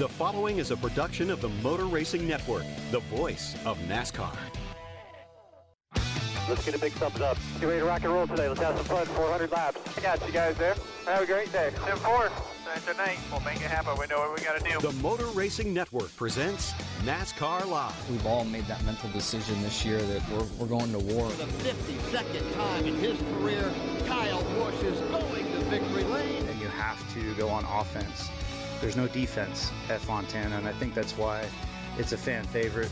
[0.00, 4.34] The following is a production of the Motor Racing Network, the voice of NASCAR.
[6.48, 7.36] Let's get a big thumbs up.
[7.60, 8.48] Get ready to rock and roll today.
[8.48, 9.04] Let's have some fun.
[9.04, 9.98] 400 laps.
[9.98, 10.74] I got you guys there.
[11.04, 11.70] Have a great day.
[11.74, 12.32] 10-4.
[12.86, 13.94] Tonight, we'll make it happen.
[13.98, 14.80] We know what we got to do.
[14.80, 16.72] The Motor Racing Network presents
[17.04, 18.10] NASCAR Live.
[18.10, 21.28] We've all made that mental decision this year that we're, we're going to war.
[21.28, 23.70] For the 52nd time in his career,
[24.06, 26.46] Kyle Busch is going to victory lane.
[26.48, 28.30] And you have to go on offense.
[28.80, 31.44] There's no defense at Fontana, and I think that's why
[31.98, 32.90] it's a fan favorite.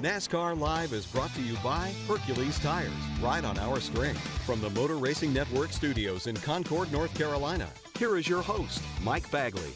[0.00, 2.90] NASCAR Live is brought to you by Hercules Tires,
[3.20, 4.14] right on our string.
[4.46, 9.30] From the Motor Racing Network studios in Concord, North Carolina, here is your host, Mike
[9.30, 9.70] Bagley.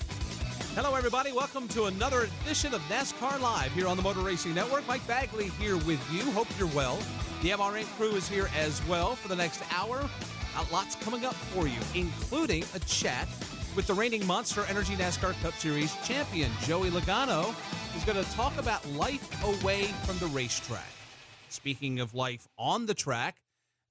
[0.75, 1.33] Hello, everybody.
[1.33, 4.89] Welcome to another edition of NASCAR Live here on the Motor Racing Network.
[4.89, 6.31] Mike Bagley here with you.
[6.33, 6.97] Hope you're well.
[7.43, 10.09] The MRN crew is here as well for the next hour.
[10.55, 13.29] Got lots coming up for you, including a chat
[13.77, 17.55] with the reigning Monster Energy NASCAR Cup Series champion, Joey Logano,
[17.95, 20.89] is going to talk about life away from the racetrack.
[21.51, 23.37] Speaking of life on the track,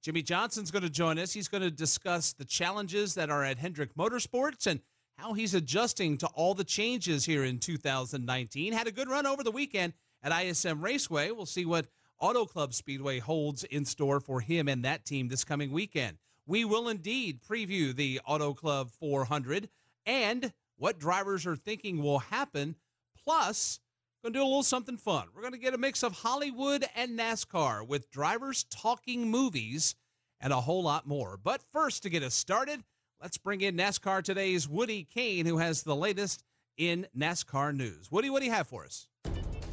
[0.02, 1.32] Jimmie Johnson's going to join us.
[1.32, 4.80] He's going to discuss the challenges that are at Hendrick Motorsports and
[5.18, 8.72] how he's adjusting to all the changes here in 2019.
[8.72, 11.30] Had a good run over the weekend at ISM Raceway.
[11.30, 11.86] We'll see what
[12.18, 16.18] Auto Club Speedway holds in store for him and that team this coming weekend.
[16.46, 19.68] We will indeed preview the Auto Club 400
[20.04, 22.76] and what drivers are thinking will happen.
[23.24, 23.80] Plus,
[24.26, 25.28] going to do a little something fun.
[25.34, 29.94] We're going to get a mix of Hollywood and NASCAR with drivers talking movies
[30.40, 31.38] and a whole lot more.
[31.42, 32.82] But first, to get us started,
[33.22, 36.42] let's bring in NASCAR today's Woody Cain, who has the latest
[36.76, 38.10] in NASCAR news.
[38.10, 39.06] Woody, what do you have for us?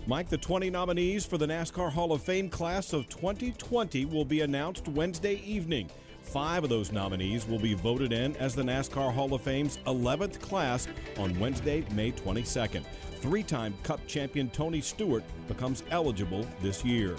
[0.06, 4.42] Mike, the 20 nominees for the NASCAR Hall of Fame class of 2020 will be
[4.42, 5.90] announced Wednesday evening.
[6.24, 10.40] Five of those nominees will be voted in as the NASCAR Hall of Fame's 11th
[10.40, 12.84] class on Wednesday, May 22nd.
[13.22, 17.16] Three time Cup champion Tony Stewart becomes eligible this year.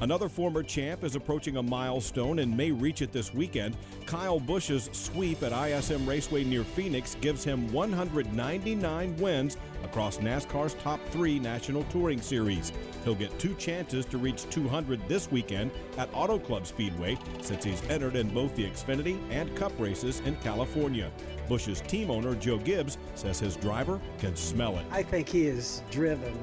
[0.00, 3.76] Another former champ is approaching a milestone and may reach it this weekend.
[4.06, 11.00] Kyle Busch's sweep at ISM Raceway near Phoenix gives him 199 wins across NASCAR's top
[11.10, 12.72] three National Touring Series.
[13.04, 17.82] He'll get two chances to reach 200 this weekend at Auto Club Speedway since he's
[17.88, 21.10] entered in both the Xfinity and Cup races in California.
[21.48, 24.86] Busch's team owner, Joe Gibbs, says his driver can smell it.
[24.90, 26.38] I think he is driven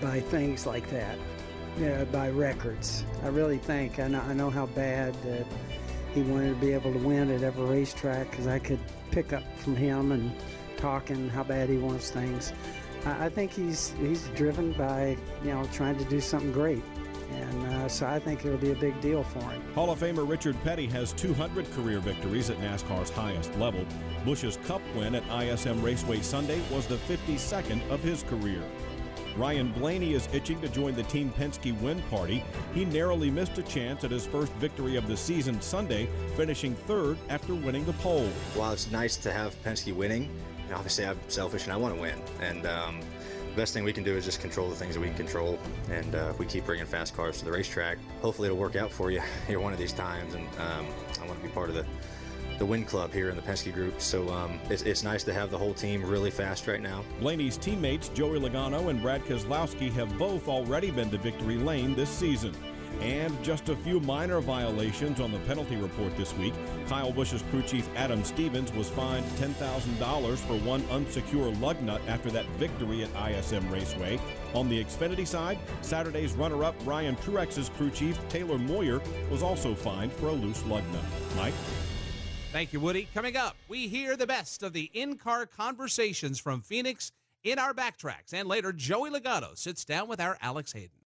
[0.00, 1.18] by things like that,
[1.78, 3.04] yeah, by records.
[3.22, 3.98] I really think.
[3.98, 5.16] I know, I know how bad
[6.14, 8.78] he wanted to be able to win at every racetrack because I could
[9.10, 10.30] pick up from him and
[10.84, 12.52] talking how bad he wants things.
[13.06, 16.82] I, I think he's he's driven by you know trying to do something great.
[17.32, 19.62] And uh, so I think it'll be a big deal for him.
[19.74, 23.84] Hall of Famer Richard Petty has 200 career victories at NASCAR's highest level.
[24.26, 28.62] Busch's Cup win at ISM Raceway Sunday was the 52nd of his career.
[29.36, 32.44] Ryan Blaney is itching to join the Team Penske win party.
[32.72, 37.16] He narrowly missed a chance at his first victory of the season Sunday, finishing third
[37.30, 38.28] after winning the pole.
[38.54, 40.30] While it's nice to have Penske winning,
[40.74, 42.18] obviously I'm selfish and I want to win.
[42.40, 43.00] And um,
[43.50, 45.58] the best thing we can do is just control the things that we can control.
[45.90, 48.90] And uh, if we keep bringing fast cars to the racetrack, hopefully it'll work out
[48.90, 50.34] for you here one of these times.
[50.34, 50.86] And um,
[51.22, 51.86] I want to be part of the
[52.58, 54.00] the win club here in the Penske group.
[54.00, 57.02] So um, it's, it's, nice to have the whole team really fast right now.
[57.18, 62.08] Blaney's teammates Joey Logano and Brad Keselowski have both already been to victory lane this
[62.08, 62.54] season.
[63.00, 66.54] And just a few minor violations on the penalty report this week.
[66.86, 72.30] Kyle Busch's crew chief Adam Stevens was fined $10,000 for one unsecure lug nut after
[72.30, 74.18] that victory at ISM Raceway.
[74.54, 79.00] On the Xfinity side, Saturday's runner up Ryan Truex's crew chief Taylor Moyer
[79.30, 81.04] was also fined for a loose lug nut.
[81.36, 81.54] Mike?
[82.52, 83.08] Thank you, Woody.
[83.12, 87.10] Coming up, we hear the best of the in car conversations from Phoenix
[87.42, 88.32] in our backtracks.
[88.32, 91.03] And later, Joey Logano sits down with our Alex Hayden.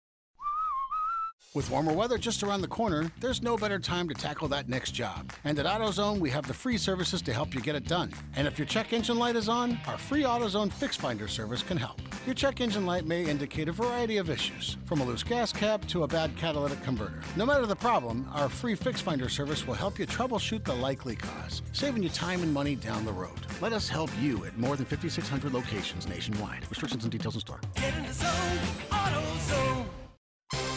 [1.59, 4.93] With warmer weather just around the corner, there's no better time to tackle that next
[4.93, 5.33] job.
[5.43, 8.13] And at AutoZone, we have the free services to help you get it done.
[8.37, 11.77] And if your check engine light is on, our free AutoZone Fix Finder service can
[11.77, 12.01] help.
[12.27, 15.85] Your check engine light may indicate a variety of issues, from a loose gas cap
[15.89, 17.25] to a bad catalytic converter.
[17.35, 21.17] No matter the problem, our free Fix Finder service will help you troubleshoot the likely
[21.17, 23.41] cause, saving you time and money down the road.
[23.61, 26.71] Let us help you at more than 5,600 locations nationwide.
[26.71, 27.59] Restrictions and details in store.
[27.75, 28.59] Get in the zone,
[28.91, 29.98] AutoZone.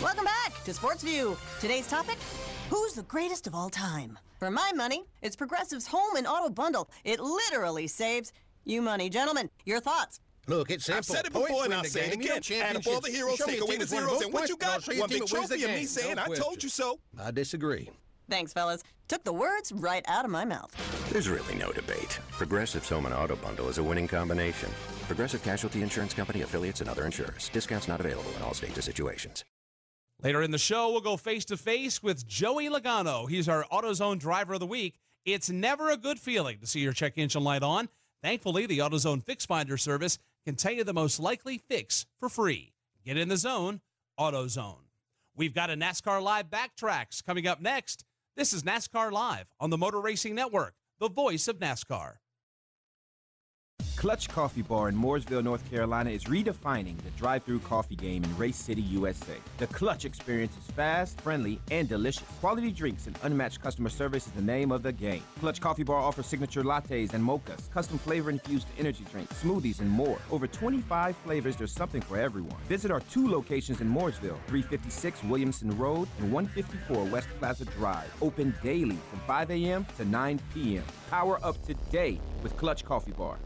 [0.01, 1.37] Welcome back to Sports View.
[1.59, 2.17] Today's topic
[2.69, 4.17] Who's the greatest of all time?
[4.39, 6.89] For my money, it's Progressive's Home and Auto Bundle.
[7.03, 8.31] It literally saves
[8.63, 9.09] you money.
[9.09, 10.21] Gentlemen, your thoughts?
[10.47, 10.99] Look, it's simple.
[10.99, 12.41] I've said it before and I'll say it again.
[12.63, 14.87] Add up all the heroes, take away the zeros, and what you got?
[14.87, 16.99] One big trophy and me saying, I told you so.
[17.19, 17.89] I disagree.
[18.29, 18.83] Thanks, fellas.
[19.09, 20.73] Took the words right out of my mouth.
[21.11, 22.19] There's really no debate.
[22.31, 24.69] Progressive's Home and Auto Bundle is a winning combination.
[25.07, 27.49] Progressive Casualty Insurance Company affiliates and other insurers.
[27.49, 29.43] Discounts not available in all states or situations.
[30.23, 33.27] Later in the show, we'll go face to face with Joey Logano.
[33.27, 34.99] He's our AutoZone Driver of the Week.
[35.25, 37.89] It's never a good feeling to see your check engine light on.
[38.21, 42.71] Thankfully, the AutoZone Fix Finder service can tell you the most likely fix for free.
[43.03, 43.81] Get in the zone,
[44.19, 44.83] AutoZone.
[45.35, 48.05] We've got a NASCAR Live Backtracks coming up next.
[48.37, 52.17] This is NASCAR Live on the Motor Racing Network, the voice of NASCAR.
[54.01, 58.37] Clutch Coffee Bar in Mooresville, North Carolina is redefining the drive through coffee game in
[58.37, 59.35] Race City, USA.
[59.59, 62.23] The Clutch experience is fast, friendly, and delicious.
[62.39, 65.21] Quality drinks and unmatched customer service is the name of the game.
[65.39, 69.89] Clutch Coffee Bar offers signature lattes and mochas, custom flavor infused energy drinks, smoothies, and
[69.89, 70.17] more.
[70.31, 72.57] Over 25 flavors, there's something for everyone.
[72.67, 78.11] Visit our two locations in Mooresville 356 Williamson Road and 154 West Plaza Drive.
[78.21, 79.85] Open daily from 5 a.m.
[79.97, 80.83] to 9 p.m.
[81.11, 83.37] Power up today with Clutch Coffee Bar.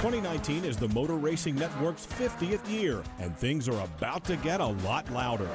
[0.00, 4.66] 2019 is the Motor Racing Network's 50th year, and things are about to get a
[4.66, 5.46] lot louder.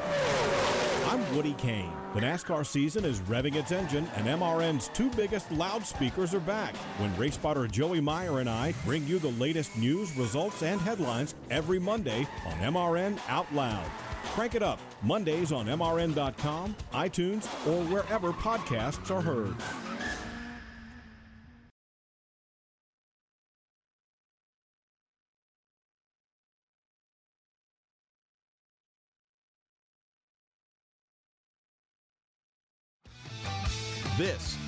[1.07, 1.91] I'm Woody Cain.
[2.13, 7.17] The NASCAR season is revving its engine, and MRN's two biggest loudspeakers are back when
[7.17, 11.79] race spotter Joey Meyer and I bring you the latest news, results, and headlines every
[11.79, 13.89] Monday on MRN Out Loud.
[14.25, 19.55] Crank it up Mondays on MRN.com, iTunes, or wherever podcasts are heard.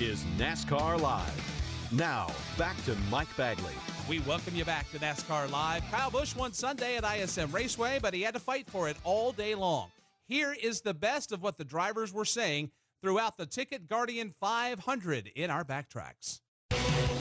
[0.00, 1.88] Is NASCAR Live.
[1.90, 3.74] Now, back to Mike Bagley.
[4.08, 5.82] We welcome you back to NASCAR Live.
[5.90, 9.32] Kyle Busch won Sunday at ISM Raceway, but he had to fight for it all
[9.32, 9.88] day long.
[10.28, 12.70] Here is the best of what the drivers were saying
[13.02, 16.40] throughout the Ticket Guardian 500 in our backtracks.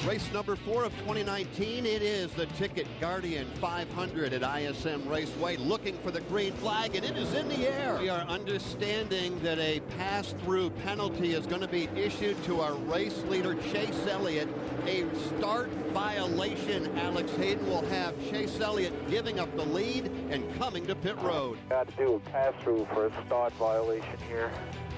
[0.07, 1.85] Race number four of 2019.
[1.85, 7.03] It is the Ticket Guardian 500 at ISM Raceway looking for the green flag, and
[7.03, 7.97] it is in the air.
[7.99, 13.21] We are understanding that a pass-through penalty is going to be issued to our race
[13.23, 14.47] leader, Chase Elliott.
[14.85, 15.03] A
[15.37, 16.97] start violation.
[16.97, 21.57] Alex Hayden will have Chase Elliott giving up the lead and coming to pit road.
[21.67, 24.53] Got to do a pass-through for a start violation here.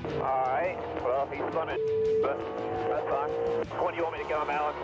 [0.06, 0.78] All right.
[1.04, 1.78] Well, he's gonna,
[2.22, 2.38] but
[2.90, 3.30] that's fine.
[3.84, 4.78] When do you want me to him, Alex?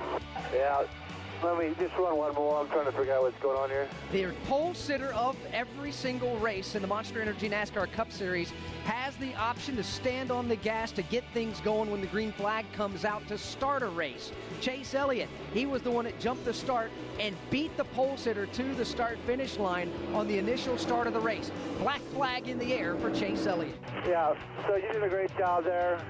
[0.53, 1.04] Yeah.
[1.43, 2.61] Let me just run one more.
[2.61, 3.87] I'm trying to figure out what's going on here.
[4.11, 8.51] The pole sitter of every single race in the Monster Energy NASCAR Cup Series
[8.85, 12.31] has the option to stand on the gas to get things going when the green
[12.31, 14.31] flag comes out to start a race.
[14.61, 16.89] Chase Elliott, he was the one that jumped the start
[17.19, 21.13] and beat the pole sitter to the start finish line on the initial start of
[21.13, 21.51] the race.
[21.79, 23.75] Black flag in the air for Chase Elliott.
[24.07, 24.35] Yeah,
[24.67, 26.01] so you did a great job there.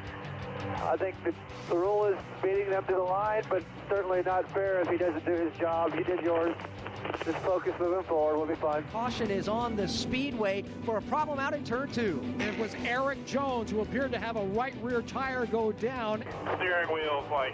[0.83, 1.33] I think the,
[1.69, 5.25] the rule is beating them to the line, but certainly not fair if he doesn't
[5.25, 5.93] do his job.
[5.95, 6.55] You did yours.
[7.23, 8.37] Just focus moving forward.
[8.37, 8.83] We'll be fine.
[8.91, 12.21] Caution is on the speedway for a problem out in turn two.
[12.39, 16.23] It was Erik Jones who appeared to have a right rear tire go down.
[16.55, 17.53] Steering wheel's like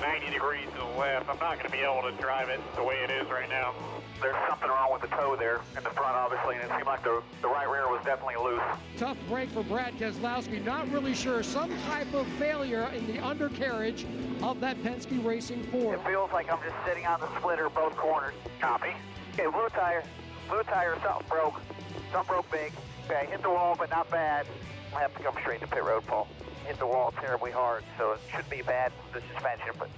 [0.00, 1.28] 90 degrees to the left.
[1.28, 3.74] I'm not going to be able to drive it the way it is right now.
[4.24, 7.04] There's something wrong with the toe there in the front, obviously, and it seemed like
[7.04, 8.62] the, the right rear was definitely loose.
[8.96, 10.64] Tough break for Brad Keselowski.
[10.64, 11.42] Not really sure.
[11.42, 14.06] Some type of failure in the undercarriage
[14.42, 15.98] of that Penske Racing Ford.
[15.98, 18.32] It feels like I'm just sitting on the splitter both corners.
[18.62, 18.94] Copy.
[19.34, 20.02] Okay, blue tire.
[20.48, 21.60] Blue tire, something broke.
[22.10, 22.72] Something broke big.
[23.04, 24.46] Okay, hit the wall, but not bad.
[24.96, 26.28] I have to come straight to pit road, Paul.
[26.66, 29.90] Hit the wall terribly hard, so it shouldn't be bad, the suspension, but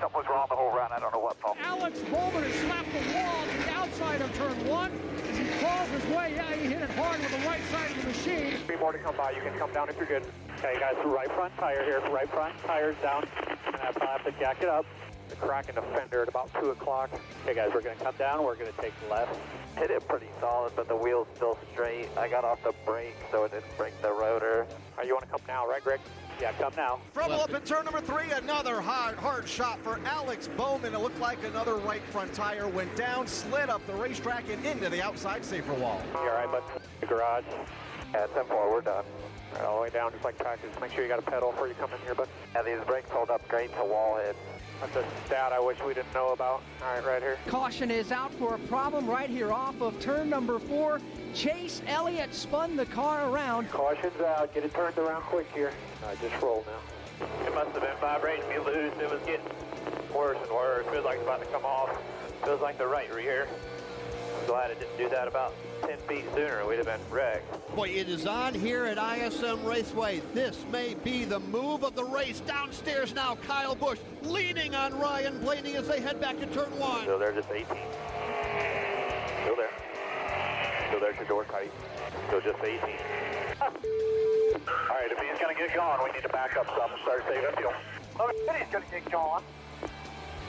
[0.00, 0.90] something was wrong the whole run.
[0.92, 1.56] I don't know what, Paul.
[1.62, 4.90] Alex Bowman has slapped the wall to the outside of turn one.
[5.28, 8.00] As he crawls his way, yeah, he hit it hard with the right side of
[8.00, 8.56] the machine.
[8.66, 9.32] Three more to come by.
[9.32, 10.24] You can come down if you're good.
[10.58, 12.00] Okay, guys, right front tire here.
[12.10, 13.28] Right front tire's down.
[13.66, 14.86] And I have to jack it up.
[15.30, 17.08] The crack in the fender at about 2 o'clock.
[17.44, 18.42] Okay, guys, we're going to come down.
[18.42, 19.38] We're going to take left.
[19.78, 22.08] Hit it pretty solid, but the wheel's still straight.
[22.18, 24.66] I got off the brake, so it didn't break the rotor.
[24.98, 26.00] Right, you want to come now, right, Greg?
[26.40, 26.98] Yeah, come now.
[27.14, 28.30] Trouble up in turn number three.
[28.32, 30.94] Another hard, hard shot for Alex Bowman.
[30.94, 34.88] It looked like another right front tire went down, slid up the racetrack and into
[34.88, 36.00] the outside safer wall.
[36.14, 36.62] You all right, bud?
[37.00, 37.44] The garage.
[38.12, 39.04] Yeah, 10 4, we're done.
[39.54, 40.70] Right, all the way down, just like practice.
[40.80, 42.28] Make sure you got a pedal before you come in here, bud.
[42.54, 44.34] Yeah, these brakes hold up great to wall hit.
[44.80, 46.62] That's a stat I wish we didn't know about.
[46.82, 47.36] All right, right here.
[47.46, 51.00] Caution is out for a problem right here off of turn number four.
[51.34, 53.68] Chase Elliott spun the car around.
[53.70, 54.54] Caution's out.
[54.54, 55.72] Get it turned around quick here.
[56.02, 57.26] All right, just roll now.
[57.46, 58.94] It must have been vibrating me loose.
[58.98, 59.44] It was getting
[60.14, 60.86] worse and worse.
[60.86, 61.90] Feels like it's about to come off.
[62.44, 63.46] Feels like the right rear.
[64.46, 66.66] Glad I didn't do that about 10 feet sooner.
[66.66, 67.74] We'd have been wrecked.
[67.76, 70.22] Boy, it is on here at ISM Raceway.
[70.34, 72.40] This may be the move of the race.
[72.40, 77.04] Downstairs now, Kyle Busch leaning on Ryan Blaney as they head back to turn one.
[77.06, 77.64] So they're just 18.
[77.64, 79.70] Still there.
[80.88, 81.70] Still there's your door tight.
[82.28, 82.80] Still just 18.
[83.60, 83.68] All
[84.90, 87.54] right, if he's going to get going, we need to back up some, start saving
[87.56, 87.72] fuel.
[88.18, 89.42] Oh, he's going to get going.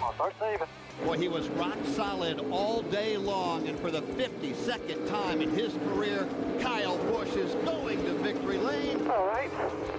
[0.04, 0.68] I'll start saving.
[1.06, 5.74] Boy, he was rock solid all day long, and for the 52nd time in his
[5.74, 6.28] career,
[6.60, 9.08] Kyle Busch is going to victory lane.
[9.08, 9.50] All right,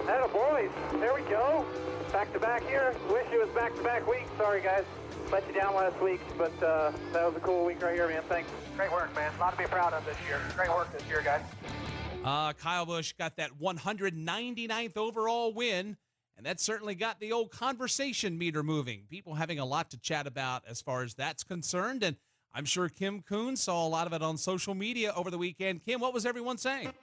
[0.07, 0.69] Atta boys,
[0.99, 1.65] there we go.
[2.11, 2.95] Back to back here.
[3.09, 4.25] Wish it was back to back week.
[4.37, 4.83] Sorry, guys.
[5.31, 8.21] Let you down last week, but uh, that was a cool week right here, man.
[8.29, 8.49] Thanks.
[8.77, 9.31] Great work, man.
[9.35, 10.39] A lot to be proud of this year.
[10.55, 11.41] Great work this year, guys.
[12.23, 15.97] Uh, Kyle Busch got that 199th overall win,
[16.37, 19.03] and that certainly got the old conversation meter moving.
[19.09, 22.15] People having a lot to chat about as far as that's concerned, and
[22.53, 25.83] I'm sure Kim Coon saw a lot of it on social media over the weekend.
[25.83, 26.93] Kim, what was everyone saying?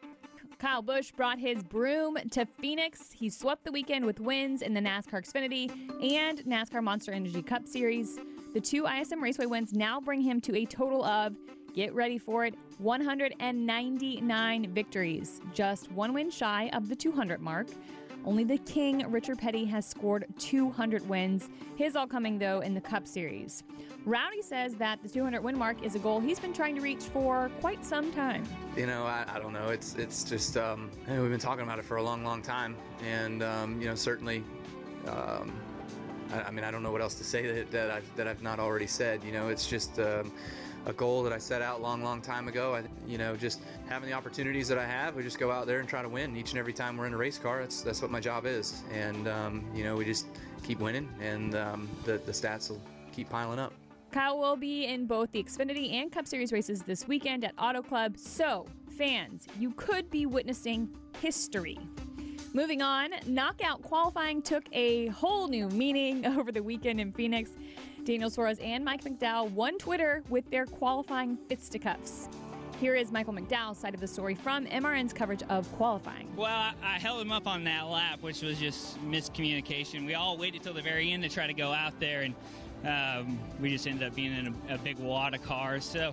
[0.59, 3.11] Kyle Busch brought his broom to Phoenix.
[3.13, 5.71] He swept the weekend with wins in the NASCAR Xfinity
[6.15, 8.19] and NASCAR Monster Energy Cup Series.
[8.53, 11.35] The two ISM Raceway wins now bring him to a total of,
[11.73, 17.69] get ready for it, 199 victories, just one win shy of the 200 mark.
[18.25, 22.81] Only the king, Richard Petty, has scored 200 wins, his all coming, though, in the
[22.81, 23.63] Cup Series.
[24.05, 27.05] Rowdy says that the 200 win mark is a goal he's been trying to reach
[27.05, 28.45] for quite some time.
[28.77, 29.69] You know, I, I don't know.
[29.69, 33.43] It's it's just um, we've been talking about it for a long, long time, and
[33.43, 34.43] um, you know, certainly,
[35.07, 35.53] um,
[36.33, 38.43] I, I, mean, I don't know what else to say that, that I've that I've
[38.43, 39.23] not already said.
[39.25, 40.33] You know, it's just um,
[40.87, 42.75] a goal that I set out long, long time ago.
[42.75, 45.81] I, you know, just having the opportunities that I have, we just go out there
[45.81, 47.61] and try to win each and every time we're in a race car.
[47.61, 50.27] That's that's what my job is, and um, you know, we just
[50.63, 52.81] keep winning, and um, the the stats will
[53.13, 53.73] keep piling up.
[54.11, 57.81] Kyle will be in both the Xfinity and Cup Series races this weekend at Auto
[57.81, 58.19] Club.
[58.19, 58.67] So,
[58.99, 61.79] fans, you could be witnessing history.
[62.53, 67.51] Moving on, knockout qualifying took a whole new meaning over the weekend in Phoenix.
[68.11, 72.29] Daniel Suarez and Mike McDowell won Twitter with their qualifying fisticuffs.
[72.81, 76.27] Here is Michael McDowell's side of the story from MRN's coverage of qualifying.
[76.35, 80.07] Well, I, I held him up on that lap, which was just miscommunication.
[80.07, 82.35] We all waited till the very end to try to go out there, and
[82.85, 85.85] um, we just ended up being in a, a, big wad of cars.
[85.85, 86.13] So,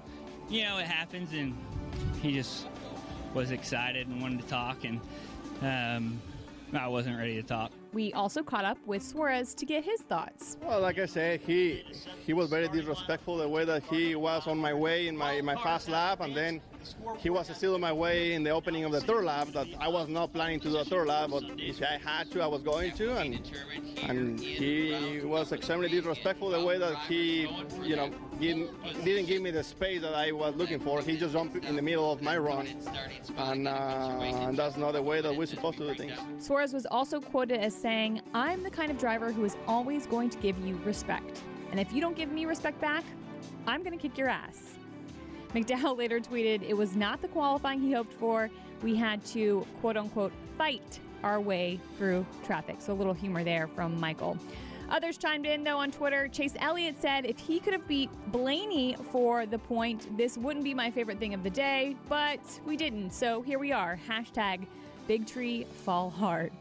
[0.52, 1.58] you know, it happens, and
[2.22, 2.68] he just
[3.34, 5.02] was excited and wanted to talk, and
[5.64, 6.22] um,
[6.74, 7.72] I wasn't ready to talk.
[7.94, 10.58] We also caught up with Suarez to get his thoughts.
[10.62, 11.84] Well, like I said, he
[12.26, 15.56] he was very disrespectful the way that he was on my way in my my
[15.56, 16.62] fast lap, and then
[17.18, 19.50] he was still on my way in the opening of the third lap.
[19.54, 22.42] That I was not planning to do a third lap, but if I had to,
[22.42, 23.52] I was going to, and
[24.04, 27.50] and he was extremely disrespectful the way that he,
[27.82, 28.70] you know, give,
[29.04, 31.02] didn't give me the space that I was looking for.
[31.02, 32.68] He just jumped in the middle of my run,
[33.38, 36.14] and, uh, and that's not the way that we're supposed to do things.
[36.40, 40.30] Suarez was also quoted as saying, "I'm the kind of driver who is always going
[40.30, 41.42] to give you respect,
[41.72, 43.04] and if you don't give me respect back,
[43.66, 44.78] I'm going to kick your ass."
[45.54, 48.50] McDowell later tweeted, It was not the qualifying he hoped for.
[48.84, 52.78] We had to, quote unquote, fight our way through traffic.
[52.80, 54.38] So a little humor there from Michael.
[54.90, 56.28] Others chimed in though on Twitter.
[56.28, 60.74] Chase Elliott said if he could have beat Blaney for the point, this wouldn't be
[60.74, 63.12] my favorite thing of the day, but we didn't.
[63.12, 64.00] So here we are.
[64.08, 64.66] Hashtag
[65.08, 66.52] Big Tree Fall Hard.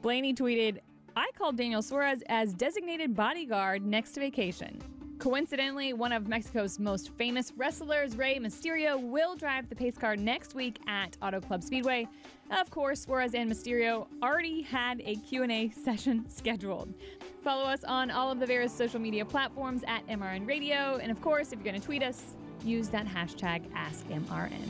[0.00, 0.78] Blaney tweeted,
[1.16, 4.80] I called Daniel Suarez as designated bodyguard next vacation.
[5.18, 10.54] Coincidentally, one of Mexico's most famous wrestlers, Rey Mysterio, will drive the pace car next
[10.54, 12.06] week at Auto Club Speedway.
[12.52, 16.94] Of course, Suarez and Mysterio already had a Q&A session scheduled.
[17.42, 21.20] Follow us on all of the various social media platforms at MRN Radio, and of
[21.20, 24.62] course, if you're going to tweet us, use that hashtag AskMRN.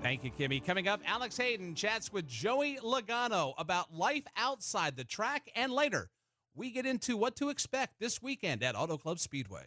[0.00, 0.64] Thank you, Kimmy.
[0.64, 6.08] Coming up, Alex Hayden chats with Joey Logano about life outside the track, and later,
[6.54, 9.66] we get into what to expect this weekend at Auto Club Speedway.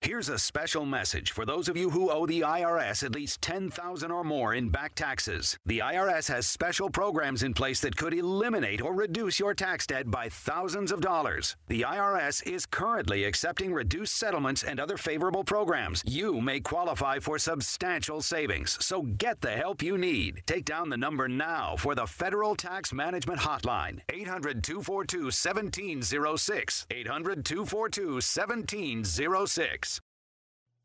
[0.00, 4.10] Here's a special message for those of you who owe the IRS at least 10,000
[4.10, 5.58] or more in back taxes.
[5.66, 10.08] The IRS has special programs in place that could eliminate or reduce your tax debt
[10.08, 11.56] by thousands of dollars.
[11.66, 16.04] The IRS is currently accepting reduced settlements and other favorable programs.
[16.06, 20.42] You may qualify for substantial savings, so get the help you need.
[20.46, 25.32] Take down the number now for the Federal Tax Management Hotline 800 242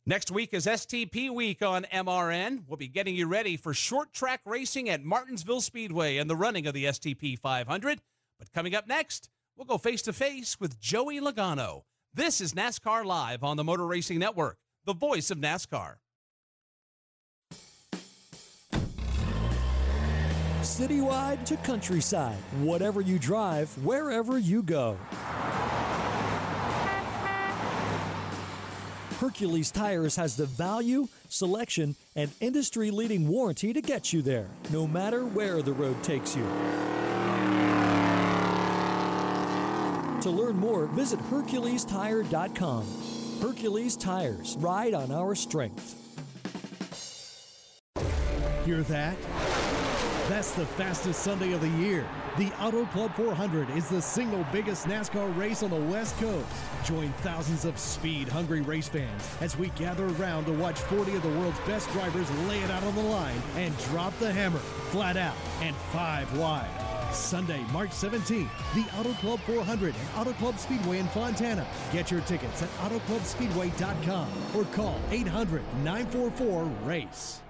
[0.06, 2.64] Next week is STP week on MRN.
[2.68, 6.68] We'll be getting you ready for short track racing at Martinsville Speedway and the running
[6.68, 8.02] of the STP 500.
[8.38, 11.84] But coming up next, we'll go face to face with Joey Logano.
[12.14, 15.96] This is NASCAR Live on the Motor Racing Network, the voice of NASCAR.
[20.64, 24.98] Citywide to countryside, whatever you drive, wherever you go.
[29.24, 34.86] Hercules Tires has the value, selection, and industry leading warranty to get you there, no
[34.86, 36.44] matter where the road takes you.
[40.24, 42.86] To learn more, visit HerculesTire.com.
[43.42, 45.96] Hercules Tires, ride on our strength.
[48.66, 49.16] Hear that?
[50.28, 52.06] That's the fastest Sunday of the year.
[52.36, 56.48] The Auto Club 400 is the single biggest NASCAR race on the West Coast.
[56.84, 61.22] Join thousands of speed hungry race fans as we gather around to watch 40 of
[61.22, 65.16] the world's best drivers lay it out on the line and drop the hammer flat
[65.16, 66.68] out and five wide.
[67.14, 71.68] Sunday, March 17th, the Auto Club 400 at Auto Club Speedway in Fontana.
[71.92, 77.43] Get your tickets at AutoClubSpeedway.com or call 800 944 RACE.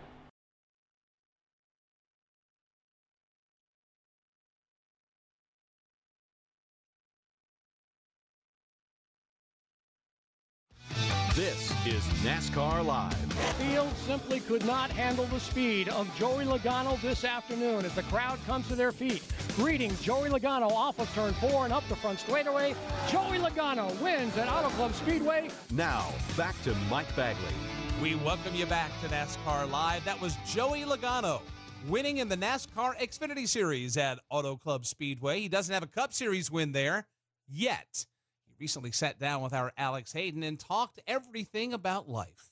[11.35, 13.15] This is NASCAR Live.
[13.57, 18.37] Field simply could not handle the speed of Joey Logano this afternoon as the crowd
[18.45, 19.23] comes to their feet.
[19.55, 22.75] Greeting Joey Logano off of turn four and up the front straightaway.
[23.09, 25.49] Joey Logano wins at Auto Club Speedway.
[25.71, 27.55] Now, back to Mike Bagley.
[27.99, 30.05] We welcome you back to NASCAR Live.
[30.05, 31.41] That was Joey Logano
[31.89, 35.39] winning in the NASCAR Xfinity Series at Auto Club Speedway.
[35.39, 37.07] He doesn't have a Cup Series win there
[37.49, 38.05] yet
[38.63, 42.49] recently sat down with our Alex Hayden and talked everything about life.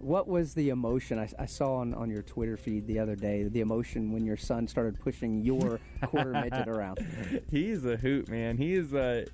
[0.00, 3.44] What was the emotion I, I, saw on, on your Twitter feed the other day?
[3.44, 6.98] The emotion when your son started pushing your quarter midget around.
[7.48, 8.56] He's a hoot, man.
[8.56, 9.24] He is a,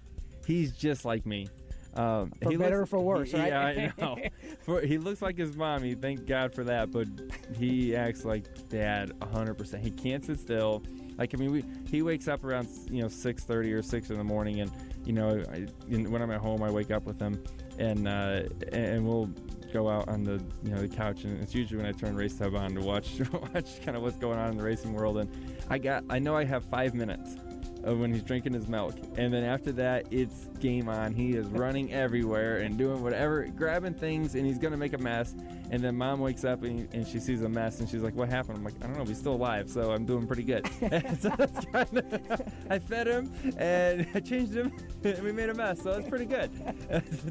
[0.46, 1.49] he's just like me.
[1.94, 3.49] Um, for better looks, or for worse, he, right?
[3.49, 4.18] Yeah, I know.
[4.66, 5.94] for, he looks like his mommy.
[5.94, 6.92] Thank God for that.
[6.92, 7.09] But
[7.57, 9.81] he acts like dad 100%.
[9.81, 10.83] He can't sit still.
[11.18, 14.25] Like I mean, we, he wakes up around you know 6:30 or 6 in the
[14.25, 14.70] morning, and
[15.09, 17.42] you know, I, when I'm at home, I wake up with him,
[17.79, 18.42] and uh,
[18.73, 19.31] and we'll
[19.73, 22.38] go out on the you know the couch, and it's usually when I turn Race
[22.38, 23.18] Hub on to watch
[23.55, 25.31] watch kind of what's going on in the racing world, and
[25.71, 27.37] I got I know I have five minutes
[27.88, 28.94] of when he's drinking his milk.
[29.16, 31.14] And then after that, it's game on.
[31.14, 34.98] He is running everywhere and doing whatever, grabbing things, and he's going to make a
[34.98, 35.35] mess.
[35.70, 38.31] And then mom wakes up and, and, she sees a mess and she's like, What
[38.31, 38.57] happened?
[38.57, 39.05] I'm like, I don't know.
[39.05, 40.66] He's still alive, so I'm doing pretty good.
[41.20, 44.72] so that's kind of, I fed him and I changed him
[45.05, 46.51] and we made a mess, so that's pretty good.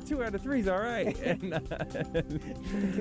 [0.07, 1.17] Two out of three is all right.
[1.21, 1.59] And, uh,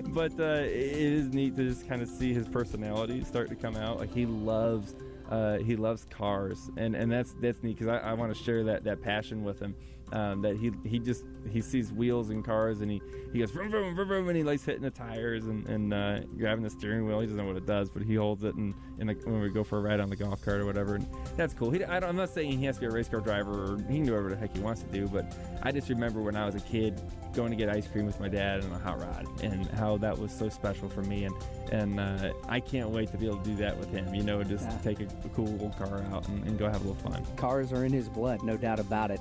[0.08, 3.76] but uh, it is neat to just kind of see his personality start to come
[3.76, 3.98] out.
[3.98, 4.94] Like, he loves
[5.30, 8.64] uh, he loves cars, and, and that's that's neat because I, I want to share
[8.64, 9.74] that, that passion with him.
[10.12, 13.00] Um, that he he just he sees wheels and cars and he,
[13.32, 16.20] he goes vroom, vroom, vroom, vroom, and he likes hitting the tires and, and uh,
[16.38, 17.20] grabbing the steering wheel.
[17.20, 19.64] He doesn't know what it does, but he holds it and, and when we go
[19.64, 20.96] for a ride on the golf cart or whatever.
[20.96, 21.70] And that's cool.
[21.70, 23.96] He, I am not saying he has to be a race car driver or he
[23.96, 26.46] can do whatever the heck he wants to do, but I just remember when I
[26.46, 27.00] was a kid
[27.36, 30.18] going to get ice cream with my dad on a hot rod and how that
[30.18, 31.24] was so special for me.
[31.24, 31.34] And
[31.72, 34.14] and uh, I can't wait to be able to do that with him.
[34.14, 34.78] You know, just yeah.
[34.82, 37.26] take a, a, cool old car out and, and, go have a little fun.
[37.36, 39.20] Cars are in his blood, no doubt about it.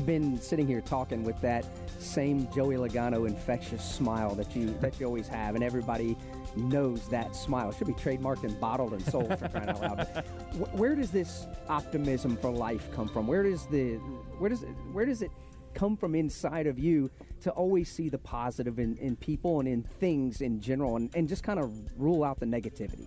[0.00, 1.66] You've been sitting here talking with that
[1.98, 6.16] same Joey Logano infectious smile that you that you always have, and everybody
[6.56, 7.68] knows that smile.
[7.68, 10.24] It should be trademarked and bottled and sold for crying out loud.
[10.72, 13.26] Where does this optimism for life come from?
[13.26, 13.96] Where does the
[14.38, 15.30] where does it, where does it
[15.74, 17.10] come from inside of you
[17.42, 21.28] to always see the positive in, in people and in things in general and, and
[21.28, 23.06] just kind of rule out the negativity?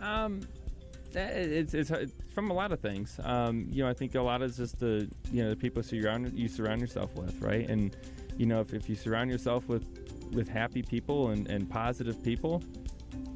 [0.00, 0.40] Um,
[1.16, 3.18] it's, it's, it's from a lot of things.
[3.22, 6.32] Um, you know, I think a lot is just the you know the people surround
[6.38, 7.68] you surround yourself with, right?
[7.68, 7.96] And
[8.36, 9.86] you know, if, if you surround yourself with
[10.32, 12.62] with happy people and, and positive people,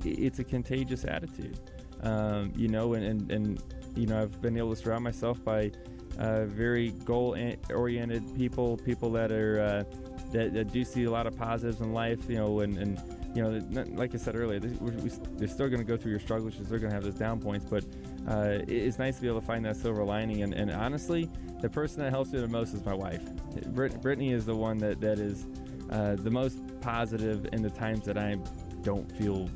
[0.05, 1.59] it's a contagious attitude.
[2.03, 3.63] Um, you know, and, and, and
[3.95, 5.71] you know, I've been able to surround myself by
[6.19, 7.37] uh, very goal
[7.71, 9.85] oriented people, people that are, uh,
[10.33, 12.29] that, that do see a lot of positives in life.
[12.29, 15.85] You know, and, and you know, like I said earlier, we, they're still going to
[15.85, 16.55] go through your struggles.
[16.59, 17.85] They're going to have those down points, but
[18.29, 20.43] uh, it's nice to be able to find that silver lining.
[20.43, 21.29] And, and, honestly,
[21.61, 23.23] the person that helps me the most is my wife.
[23.69, 25.47] Brit- Brittany is the one that that is
[25.91, 28.37] uh, the most positive in the times that I
[28.83, 29.49] don't feel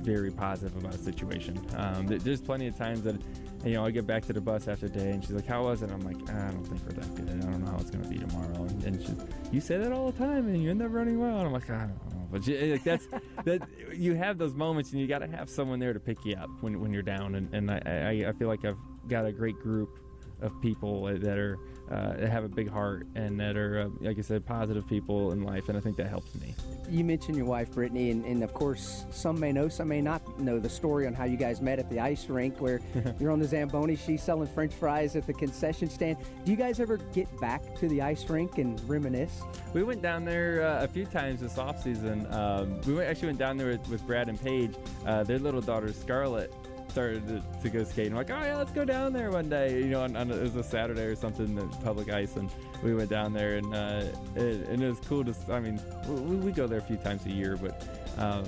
[0.00, 1.60] very positive about a situation.
[1.76, 3.16] Um, there's plenty of times that
[3.64, 5.82] you know, I get back to the bus after day, and she's like, "How was
[5.82, 7.28] it?" I'm like, ah, "I don't think we're that good.
[7.28, 9.16] I don't know how it's gonna be tomorrow." And, and she's,
[9.50, 11.68] "You say that all the time, and you end up running well." And I'm like,
[11.68, 13.08] "I don't know," but like, that's
[13.44, 13.68] that.
[13.94, 16.50] You have those moments, and you got to have someone there to pick you up
[16.60, 17.34] when when you're down.
[17.34, 19.98] And, and I, I I feel like I've got a great group
[20.40, 21.58] of people that are
[21.90, 25.32] uh, that have a big heart and that are, uh, like I said, positive people
[25.32, 26.54] in life, and I think that helps me.
[26.88, 30.38] You mentioned your wife, Brittany, and, and, of course, some may know, some may not
[30.38, 32.80] know the story on how you guys met at the ice rink where
[33.20, 36.16] you're on the Zamboni, she's selling french fries at the concession stand.
[36.44, 39.42] Do you guys ever get back to the ice rink and reminisce?
[39.72, 42.26] We went down there uh, a few times this off season.
[42.32, 44.74] Um, we went, actually went down there with, with Brad and Paige.
[45.04, 46.52] Uh, their little daughter, Scarlett,
[46.96, 48.12] started to, to, go skating.
[48.12, 49.80] I'm like, oh yeah, let's go down there one day.
[49.80, 52.50] You know, on, on, it was a Saturday or something, the public ice, and
[52.82, 54.04] we went down there, and uh,
[54.34, 55.34] it, and it was cool to.
[55.52, 55.78] I mean,
[56.08, 58.44] we, we go there a few times a year, but um,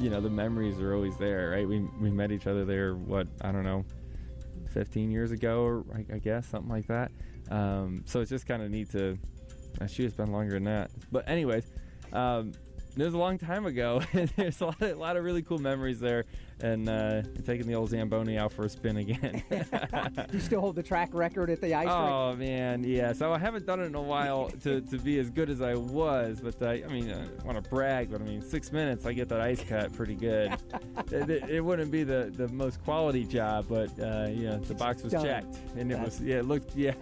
[0.00, 1.68] you know, the memories are always there, right?
[1.68, 2.94] We we met each other there.
[2.94, 3.84] What I don't know,
[4.72, 7.12] 15 years ago, or I, I guess something like that.
[7.50, 9.18] Um, so it's just kind of neat to.
[9.88, 11.66] She has been longer than that, but anyways.
[12.14, 12.52] Um,
[12.96, 14.02] it was a long time ago.
[14.12, 16.24] and There's a lot, of, a lot of really cool memories there
[16.62, 19.42] and uh, taking the old Zamboni out for a spin again.
[20.32, 22.40] you still hold the track record at the ice oh, rink?
[22.40, 23.12] man, yeah.
[23.12, 25.74] So I haven't done it in a while to, to be as good as I
[25.74, 29.12] was, but uh, I mean, I want to brag, but I mean, six minutes, I
[29.12, 30.52] get that ice cut pretty good.
[31.10, 34.74] it, it, it, wouldn't be the, the most quality job, but uh, you know, the
[34.74, 35.24] box was done.
[35.24, 36.92] checked, and it That's was yeah, it looked yeah,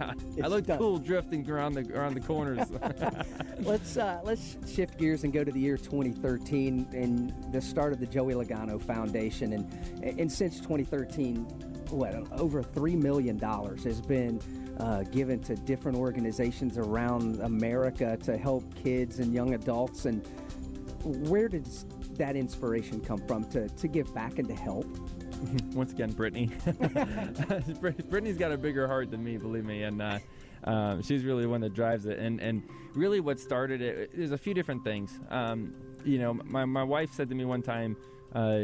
[0.43, 0.79] I looked done.
[0.79, 2.67] cool drifting around the around the corners.
[3.59, 7.99] let's uh, let's shift gears and go to the year 2013 and the start of
[7.99, 11.45] the Joey Logano Foundation and and since 2013,
[11.91, 14.39] what over three million dollars has been
[14.79, 20.05] uh, given to different organizations around America to help kids and young adults.
[20.05, 20.25] And
[21.03, 21.65] where did
[22.17, 24.85] that inspiration come from to to give back and to help?
[25.73, 26.51] Once again, Brittany.
[28.09, 30.01] Brittany's got a bigger heart than me, believe me, and.
[30.01, 30.19] Uh,
[30.63, 34.11] um, she's really the one that drives it, and and really what started it.
[34.15, 35.17] There's a few different things.
[35.29, 37.95] Um, you know, my my wife said to me one time,
[38.33, 38.59] uh,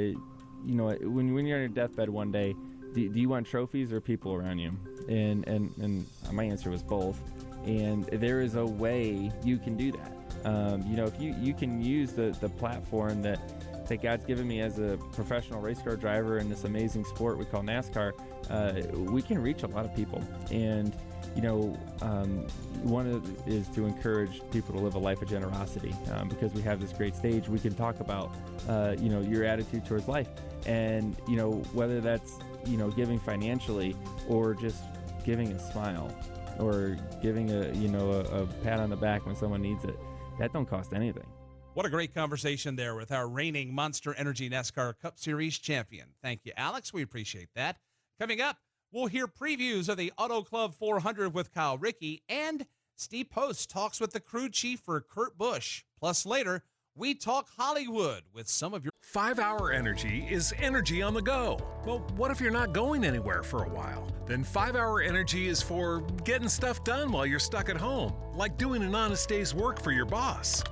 [0.65, 2.55] you know, when when you're on your deathbed one day,
[2.93, 4.71] do, do you want trophies or people around you?
[5.07, 7.19] And and and my answer was both.
[7.65, 10.11] And there is a way you can do that.
[10.45, 13.39] Um, you know, if you you can use the the platform that
[13.87, 17.45] that God's given me as a professional race car driver in this amazing sport we
[17.45, 18.13] call NASCAR,
[18.49, 20.23] uh, we can reach a lot of people.
[20.51, 20.95] And
[21.35, 22.47] you know, um,
[22.83, 23.07] one
[23.45, 26.93] is to encourage people to live a life of generosity um, because we have this
[26.93, 27.49] great stage.
[27.49, 28.33] We can talk about,
[28.69, 30.29] uh, you know, your attitude towards life,
[30.65, 33.95] and you know whether that's you know giving financially
[34.29, 34.81] or just
[35.25, 36.15] giving a smile
[36.59, 39.99] or giving a you know a, a pat on the back when someone needs it.
[40.39, 41.25] That don't cost anything.
[41.73, 46.07] What a great conversation there with our reigning Monster Energy NASCAR Cup Series champion.
[46.23, 46.93] Thank you, Alex.
[46.93, 47.77] We appreciate that.
[48.17, 48.57] Coming up,
[48.95, 53.99] We'll hear previews of the Auto Club 400 with Kyle Rickey, and Steve Post talks
[53.99, 55.83] with the crew chief for Kurt Busch.
[55.99, 56.63] Plus, later,
[56.95, 58.91] we talk Hollywood with some of your.
[59.01, 61.59] Five Hour Energy is energy on the go.
[61.85, 64.07] Well, what if you're not going anywhere for a while?
[64.27, 68.57] Then Five Hour Energy is for getting stuff done while you're stuck at home, like
[68.57, 70.63] doing an honest day's work for your boss.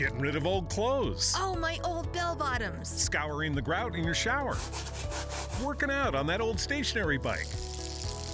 [0.00, 1.34] Getting rid of old clothes.
[1.36, 2.88] Oh, my old bell bottoms.
[2.88, 4.56] Scouring the grout in your shower
[5.62, 7.46] working out on that old stationary bike,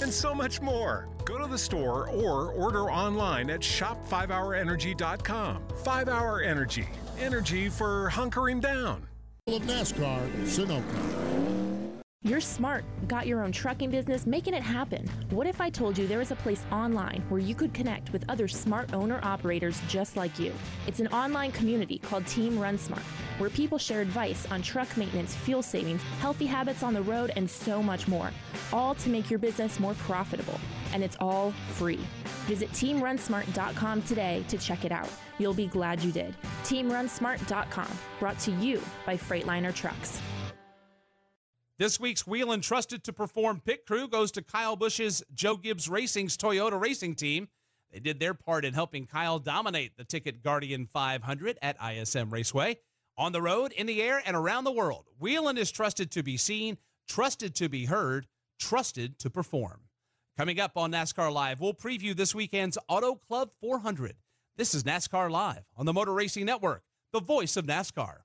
[0.00, 1.08] and so much more.
[1.24, 5.62] Go to the store or order online at shop5hourenergy.com.
[5.82, 6.86] 5 Hour Energy.
[7.18, 9.08] Energy for hunkering down.
[9.48, 11.35] Of NASCAR, Sunoco.
[12.26, 15.08] You're smart, got your own trucking business, making it happen.
[15.30, 18.24] What if I told you there is a place online where you could connect with
[18.28, 20.52] other smart owner operators just like you?
[20.88, 23.04] It's an online community called Team Run Smart,
[23.38, 27.48] where people share advice on truck maintenance, fuel savings, healthy habits on the road, and
[27.48, 28.32] so much more,
[28.72, 30.58] all to make your business more profitable.
[30.92, 32.00] And it's all free.
[32.46, 35.08] Visit teamrunsmart.com today to check it out.
[35.38, 36.34] You'll be glad you did.
[36.64, 40.20] Teamrunsmart.com, brought to you by Freightliner Trucks.
[41.78, 46.34] This week's Whelen Trusted to Perform pit crew goes to Kyle Busch's Joe Gibbs Racing's
[46.34, 47.48] Toyota Racing Team.
[47.92, 52.78] They did their part in helping Kyle dominate the Ticket Guardian 500 at ISM Raceway.
[53.18, 56.38] On the road, in the air, and around the world, Whelen is trusted to be
[56.38, 58.26] seen, trusted to be heard,
[58.58, 59.82] trusted to perform.
[60.38, 64.14] Coming up on NASCAR Live, we'll preview this weekend's Auto Club 400.
[64.56, 68.20] This is NASCAR Live on the Motor Racing Network, the voice of NASCAR.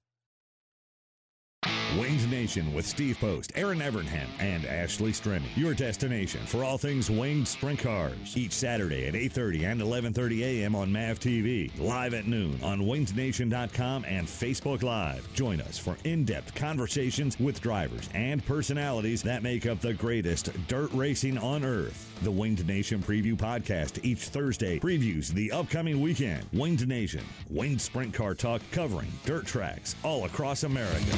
[1.97, 5.43] Winged Nation with Steve Post, Aaron Evernham, and Ashley Stremme.
[5.57, 8.37] Your destination for all things winged sprint cars.
[8.37, 10.73] Each Saturday at 8.30 and 11.30 a.m.
[10.73, 11.69] on MAV TV.
[11.77, 15.27] Live at noon on wingsnation.com and Facebook Live.
[15.33, 20.93] Join us for in-depth conversations with drivers and personalities that make up the greatest dirt
[20.93, 22.17] racing on earth.
[22.21, 26.47] The Winged Nation Preview Podcast each Thursday previews the upcoming weekend.
[26.53, 31.17] Winged Nation, winged sprint car talk covering dirt tracks all across America.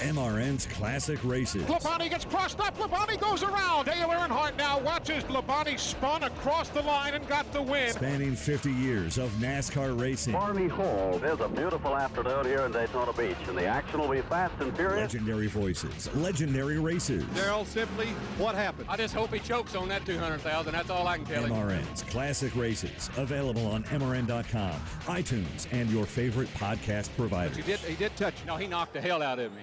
[0.00, 1.62] MRN's Classic Races.
[1.64, 2.76] Labonte gets crossed up.
[2.78, 3.86] Labonte goes around.
[3.86, 7.90] Dale Earnhardt now watches Labonte spun across the line and got the win.
[7.92, 10.32] Spanning 50 years of NASCAR racing.
[10.32, 11.16] Barney Hall.
[11.16, 14.54] It is a beautiful afternoon here in Daytona Beach, and the action will be fast
[14.60, 15.12] and furious.
[15.12, 17.24] Legendary voices, legendary races.
[17.34, 18.06] Darrell, simply,
[18.38, 18.86] what happened?
[18.88, 20.72] I just hope he chokes on that 200,000.
[20.72, 21.50] That's all I can tell him.
[21.50, 24.72] MRN's Classic Races, available on MRN.com,
[25.06, 27.54] iTunes, and your favorite podcast provider.
[27.54, 28.34] He did, he did touch.
[28.46, 29.62] No, he knocked the hell out of me.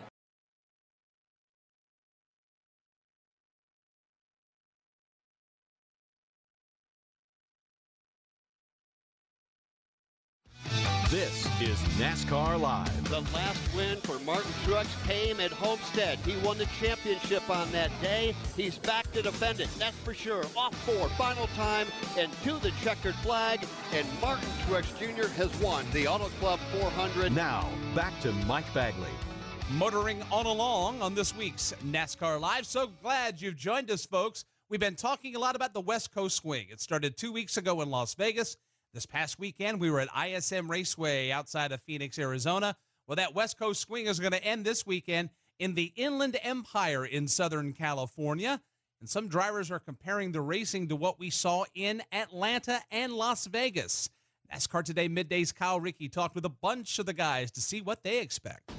[11.12, 13.10] This is NASCAR Live.
[13.10, 16.18] The last win for Martin Truex came at Homestead.
[16.20, 18.34] He won the championship on that day.
[18.56, 20.46] He's back to defend it, that's for sure.
[20.56, 23.60] Off four, final time, and to the checkered flag.
[23.94, 25.28] And Martin Truex Jr.
[25.34, 27.36] has won the Auto Club 400.
[27.36, 29.12] Now, back to Mike Bagley.
[29.72, 32.66] Motoring on along on this week's NASCAR Live.
[32.66, 34.46] So glad you've joined us, folks.
[34.70, 36.68] We've been talking a lot about the West Coast Swing.
[36.72, 38.56] It started two weeks ago in Las Vegas.
[38.94, 42.76] This past weekend, we were at ISM Raceway outside of Phoenix, Arizona.
[43.08, 47.06] Well, that West Coast swing is going to end this weekend in the Inland Empire
[47.06, 48.62] in Southern California.
[49.00, 53.48] And some drivers are comparing the racing to what we saw in Atlanta and Las
[53.48, 54.10] Vegas.
[54.54, 58.04] NASCAR Today Midday's Kyle Rickey talked with a bunch of the guys to see what
[58.04, 58.74] they expect.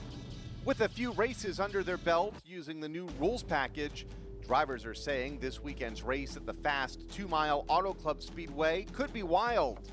[0.66, 4.06] With a few races under their belt using the new rules package,
[4.46, 9.10] drivers are saying this weekend's race at the fast two mile Auto Club Speedway could
[9.14, 9.90] be wild.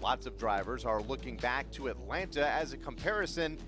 [0.00, 3.58] Lots of drivers are looking back to Atlanta as a comparison,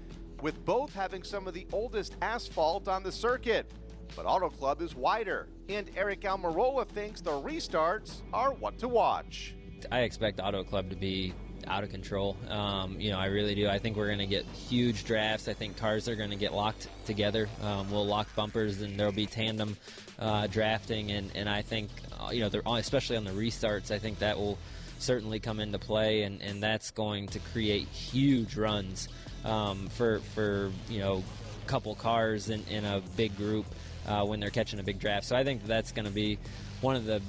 [0.43, 3.71] with both having some of the oldest asphalt on the circuit.
[4.15, 9.55] But Auto Club is wider, and Aric Almirola thinks the restarts are what to watch.
[9.91, 11.35] I expect Auto Club to be
[11.67, 12.37] out of control.
[12.49, 13.69] Um, you know, I really do.
[13.69, 15.49] I think we're going to get huge drafts.
[15.49, 17.49] I think cars are going to get locked together.
[17.63, 19.77] Um, we'll lock bumpers, and there'll be tandem
[20.19, 21.11] uh, drafting.
[21.11, 21.91] And, and I think,
[22.21, 24.59] uh, you know, especially on the restarts, I think that will
[24.99, 29.09] certainly come into play, and, and that's going to create huge runs
[29.45, 31.23] um, for for you know
[31.67, 33.67] couple cars in, in a big group
[34.07, 35.27] uh, when they're catching a big draft.
[35.27, 36.39] So I think that's going to be
[36.81, 37.21] one of the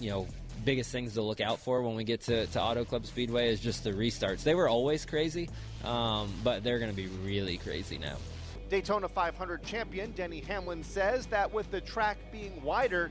[0.00, 0.26] you know
[0.64, 3.60] biggest things to look out for when we get to, to Auto Club Speedway is
[3.60, 4.42] just the restarts.
[4.42, 5.48] They were always crazy,
[5.84, 8.16] um, but they're going to be really crazy now.
[8.68, 13.10] Daytona 500 champion Denny Hamlin says that with the track being wider,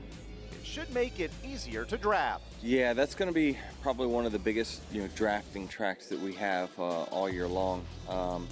[0.64, 2.44] should make it easier to draft.
[2.62, 6.20] Yeah, that's going to be probably one of the biggest you know drafting tracks that
[6.20, 7.84] we have uh, all year long.
[8.08, 8.46] Um,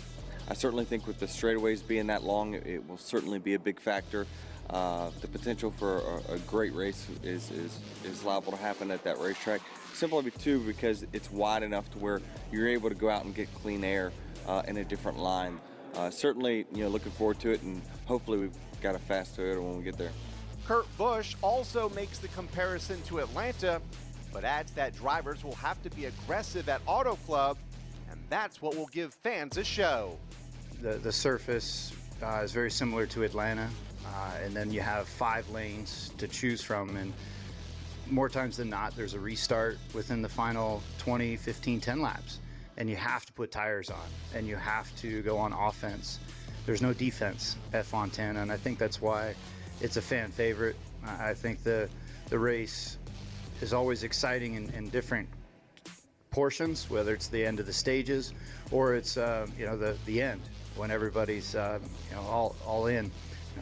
[0.48, 3.58] I certainly think with the straightaways being that long, it, it will certainly be a
[3.58, 4.26] big factor.
[4.70, 9.02] Uh, the potential for a, a, great race is, is, is liable to happen at
[9.02, 9.62] that racetrack.
[9.94, 12.20] Simply too because it's wide enough to where
[12.52, 14.12] you're able to go out and get clean air
[14.46, 15.58] uh, in a different line.
[15.94, 19.62] Uh, certainly, you know, looking forward to it, and hopefully we've got a fast Toyota
[19.62, 20.12] when we get there.
[20.68, 23.80] Kurt Busch also makes the comparison to Atlanta,
[24.34, 27.56] but adds that drivers will have to be aggressive at Auto Club,
[28.10, 30.18] and that's what will give fans a show.
[30.82, 33.66] The, the surface uh, is very similar to Atlanta,
[34.04, 37.14] uh, and then you have five lanes to choose from, and
[38.10, 42.40] more times than not, there's a restart within the final 20, 15, 10 laps,
[42.76, 46.18] and you have to put tires on, and you have to go on offense.
[46.66, 49.34] There's no defense at Fontana, and I think that's why
[49.80, 50.76] it's a fan favorite.
[51.04, 51.88] I think the
[52.28, 52.98] the race
[53.60, 55.28] is always exciting in, in different
[56.30, 58.32] portions, whether it's the end of the stages
[58.70, 60.40] or it's uh, you know the the end
[60.76, 61.78] when everybody's uh,
[62.10, 63.10] you know all all in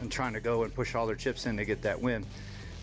[0.01, 2.25] and trying to go and push all their chips in to get that win.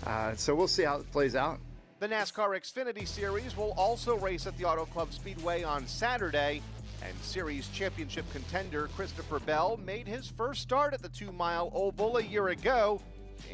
[0.06, 1.58] Uh, so we'll see how it plays out.
[2.00, 6.60] The NASCAR Xfinity Series will also race at the Auto Club Speedway on Saturday.
[7.02, 12.16] And series championship contender Christopher Bell made his first start at the two mile oval
[12.16, 13.00] a year ago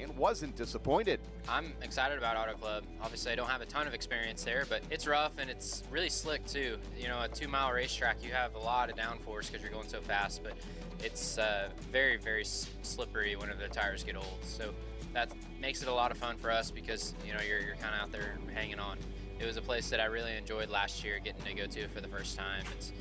[0.00, 1.20] and wasn't disappointed.
[1.48, 2.84] I'm excited about Auto Club.
[3.02, 6.08] Obviously, I don't have a ton of experience there, but it's rough and it's really
[6.08, 6.78] slick too.
[6.98, 9.88] You know, a two mile racetrack, you have a lot of downforce because you're going
[9.88, 10.54] so fast, but
[11.02, 14.38] it's uh, very, very slippery whenever the tires get old.
[14.42, 14.72] So
[15.12, 17.94] that makes it a lot of fun for us because, you know, you're, you're kind
[17.94, 18.98] of out there hanging on.
[19.38, 22.00] it was a place that I really enjoyed last year getting to go to for
[22.00, 22.64] the first time.
[22.76, 22.92] It's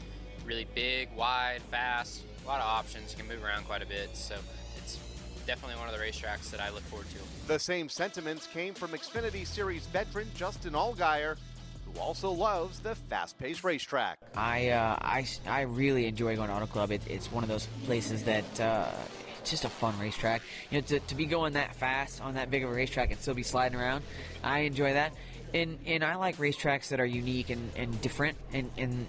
[0.45, 3.11] really big, wide, fast, a lot of options.
[3.11, 4.15] You can move around quite a bit.
[4.15, 4.35] So
[5.49, 7.47] definitely one of the racetracks that I look forward to.
[7.47, 11.37] The same sentiments came from Xfinity Series veteran Justin Allgaier,
[11.85, 14.19] who also loves the fast-paced racetrack.
[14.35, 16.91] I, uh, I, I really enjoy going to Auto Club.
[16.91, 18.91] It, it's one of those places that uh,
[19.39, 20.43] it's just a fun racetrack.
[20.69, 23.19] You know, to, to be going that fast on that big of a racetrack and
[23.19, 24.03] still be sliding around,
[24.43, 25.13] I enjoy that.
[25.51, 28.37] And and I like racetracks that are unique and, and different.
[28.53, 29.07] And, and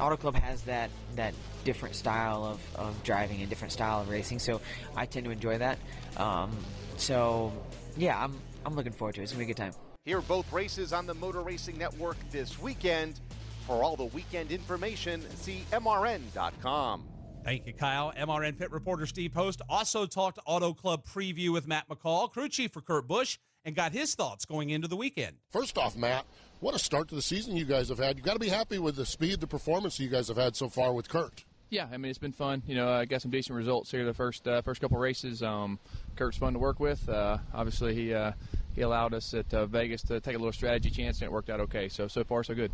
[0.00, 1.34] Auto Club has that that
[1.64, 4.38] different style of, of driving and different style of racing.
[4.38, 4.60] So
[4.96, 5.78] I tend to enjoy that.
[6.16, 6.50] Um,
[6.96, 7.52] so
[7.96, 8.34] yeah, I'm
[8.64, 9.24] I'm looking forward to it.
[9.24, 9.72] It's gonna be a good time.
[10.04, 13.20] Hear both races on the Motor Racing Network this weekend.
[13.66, 17.04] For all the weekend information, see MRN.com.
[17.44, 18.12] Thank you, Kyle.
[18.18, 22.72] MRN pit reporter Steve Post also talked Auto Club preview with Matt McCall, crew chief
[22.72, 25.36] for Kurt Busch, and got his thoughts going into the weekend.
[25.50, 26.26] First off, Matt,
[26.60, 28.16] what a start to the season you guys have had.
[28.16, 30.68] You've got to be happy with the speed, the performance you guys have had so
[30.68, 31.44] far with Kurt.
[31.70, 32.62] Yeah, I mean it's been fun.
[32.66, 35.40] You know, I got some decent results here the first uh, first couple races.
[35.42, 35.78] Um,
[36.16, 37.08] Kurt's fun to work with.
[37.08, 38.32] Uh, obviously, he uh,
[38.74, 41.48] he allowed us at uh, Vegas to take a little strategy chance, and it worked
[41.48, 41.88] out okay.
[41.88, 42.72] So so far so good.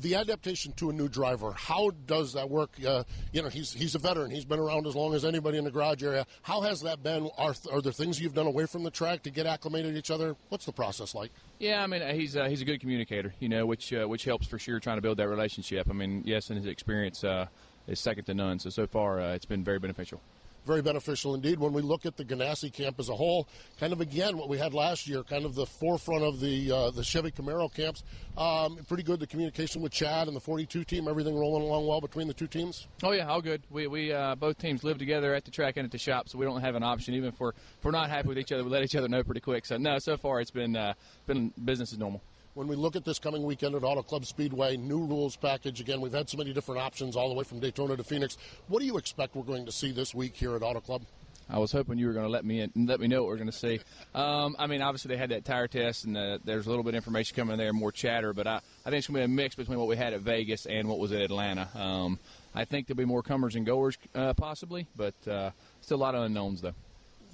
[0.00, 2.70] The adaptation to a new driver, how does that work?
[2.84, 4.30] Uh, you know, he's he's a veteran.
[4.30, 6.26] He's been around as long as anybody in the garage area.
[6.42, 7.30] How has that been?
[7.38, 10.10] Are, are there things you've done away from the track to get acclimated to each
[10.10, 10.36] other?
[10.50, 11.30] What's the process like?
[11.58, 13.34] Yeah, I mean he's uh, he's a good communicator.
[13.40, 15.88] You know, which uh, which helps for sure trying to build that relationship.
[15.88, 17.46] I mean, yes, and his experience uh,
[17.86, 18.58] is second to none.
[18.58, 20.20] So so far uh, it's been very beneficial
[20.66, 21.58] very beneficial indeed.
[21.58, 23.48] When we look at the Ganassi camp as a whole,
[23.78, 26.90] kind of again what we had last year, kind of the forefront of the uh,
[26.90, 28.02] the Chevy Camaro camps.
[28.36, 29.20] Um, pretty good.
[29.20, 32.46] The communication with Chad and the 42 team, everything rolling along well between the two
[32.46, 32.86] teams.
[33.02, 33.62] Oh yeah, all good.
[33.70, 36.36] We we uh, both teams live together at the track and at the shop, so
[36.36, 37.14] we don't have an option.
[37.14, 39.22] Even if we're if we're not happy with each other, we let each other know
[39.22, 39.64] pretty quick.
[39.64, 40.94] So no, so far it's been uh,
[41.26, 42.20] been business as normal
[42.56, 45.78] when we look at this coming weekend at Auto Club Speedway, new rules package.
[45.78, 48.38] Again, we've had so many different options all the way from Daytona to Phoenix.
[48.68, 51.02] What do you expect we're going to see this week here at Auto Club?
[51.50, 53.36] I was hoping you were going to let me in, let me know what we're
[53.36, 53.80] going to see.
[54.14, 56.90] Um, I mean, obviously they had that tire test, and uh, there's a little bit
[56.90, 58.32] of information coming there, more chatter.
[58.32, 60.22] But I, I think it's going to be a mix between what we had at
[60.22, 61.68] Vegas and what was at Atlanta.
[61.78, 62.18] Um,
[62.54, 65.50] I think there'll be more comers and goers uh, possibly, but uh,
[65.82, 66.74] still a lot of unknowns though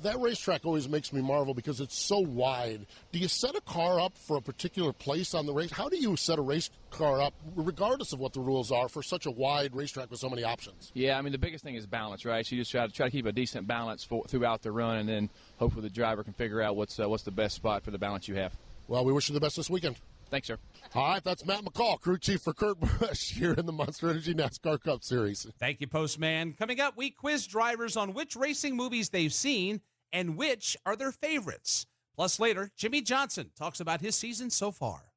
[0.03, 2.87] that racetrack always makes me marvel because it's so wide.
[3.12, 5.71] Do you set a car up for a particular place on the race?
[5.71, 9.03] How do you set a race car up, regardless of what the rules are, for
[9.03, 10.91] such a wide racetrack with so many options?
[10.95, 12.47] Yeah, I mean the biggest thing is balance, right?
[12.47, 14.99] So you just try to try to keep a decent balance for, throughout the run,
[14.99, 17.91] and then hopefully the driver can figure out what's uh, what's the best spot for
[17.91, 18.57] the balance you have.
[18.88, 19.97] Well, we wish you the best this weekend.
[20.33, 20.57] Thanks, sir.
[20.95, 24.35] All right, that's Matt McCall, crew chief for Kurt Busch here in the Monster Energy
[24.35, 25.47] NASCAR Cup Series.
[25.59, 26.55] Thank you, Postman.
[26.55, 31.12] Coming up, we quiz drivers on which racing movies they've seen and which are their
[31.12, 31.87] favorites.
[32.14, 35.12] Plus, later, Jimmie Johnson talks about his season so far.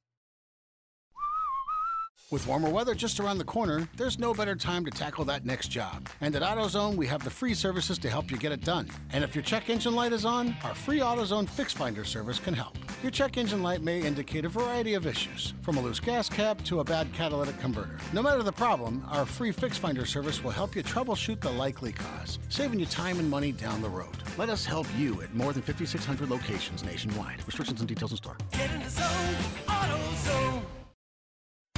[2.31, 5.67] With warmer weather just around the corner, there's no better time to tackle that next
[5.67, 6.09] job.
[6.21, 8.89] And at AutoZone, we have the free services to help you get it done.
[9.11, 12.55] And if your check engine light is on, our free AutoZone Fix Finder service can
[12.55, 12.79] help.
[13.03, 16.63] Your check engine light may indicate a variety of issues, from a loose gas cap
[16.63, 17.99] to a bad catalytic converter.
[18.11, 21.91] No matter the problem, our free Fix Finder service will help you troubleshoot the likely
[21.91, 24.17] cause, saving you time and money down the road.
[24.35, 27.45] Let us help you at more than 5,600 locations nationwide.
[27.45, 28.38] Restrictions and details in store.
[28.51, 29.35] Get in the zone,
[29.67, 30.63] AutoZone.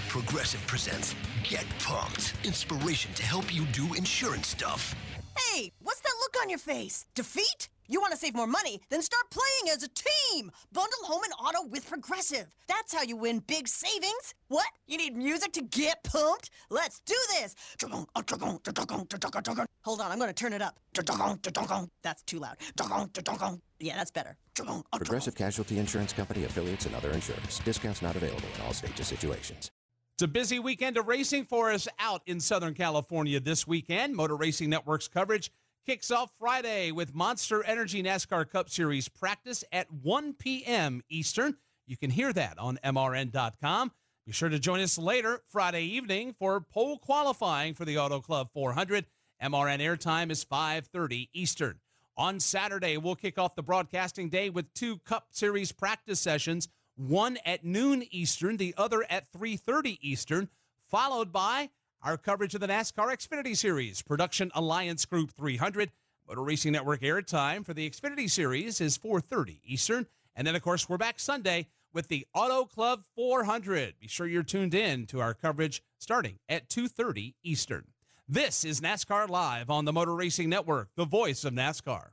[0.08, 2.34] Progressive presents Get Pumped.
[2.46, 4.96] Inspiration to help you do insurance stuff.
[5.38, 7.06] Hey, what's that look on your face?
[7.14, 7.68] Defeat?
[7.90, 8.82] You want to save more money?
[8.90, 10.50] Then start playing as a team!
[10.72, 12.48] Bundle home and auto with Progressive.
[12.68, 14.34] That's how you win big savings.
[14.48, 14.68] What?
[14.88, 16.50] You need music to get pumped?
[16.70, 17.56] Let's do this!
[17.82, 18.08] Hold
[20.02, 20.80] on, I'm going to turn it up.
[22.02, 22.58] That's too loud.
[23.80, 24.38] Yeah, that's better.
[24.94, 27.60] Progressive Casualty Insurance Company affiliates and other insurers.
[27.60, 29.70] Discounts not available in all states or situations.
[30.18, 34.16] It's a busy weekend of racing for us out in Southern California this weekend.
[34.16, 35.52] Motor Racing Network's coverage
[35.86, 41.04] kicks off Friday with Monster Energy NASCAR Cup Series practice at 1 p.m.
[41.08, 41.56] Eastern.
[41.86, 43.92] You can hear that on MRN.com.
[44.26, 48.50] Be sure to join us later Friday evening for pole qualifying for the Auto Club
[48.52, 49.06] 400.
[49.44, 51.80] MRN airtime is 5:30 Eastern.
[52.18, 57.38] On Saturday, we'll kick off the broadcasting day with two Cup Series practice sessions one
[57.46, 60.50] at noon Eastern, the other at 3:30 Eastern,
[60.90, 61.70] followed by
[62.02, 65.92] our coverage of the NASCAR Xfinity Series, Production Alliance Group 300.
[66.28, 70.90] Motor Racing Network airtime for the Xfinity Series is 4:30 Eastern, and then of course
[70.90, 73.98] we're back Sunday with the Auto Club 400.
[74.00, 77.94] Be sure you're tuned in to our coverage starting at 2:30 Eastern.
[78.28, 82.10] This is NASCAR Live on the Motor Racing Network, the voice of NASCAR.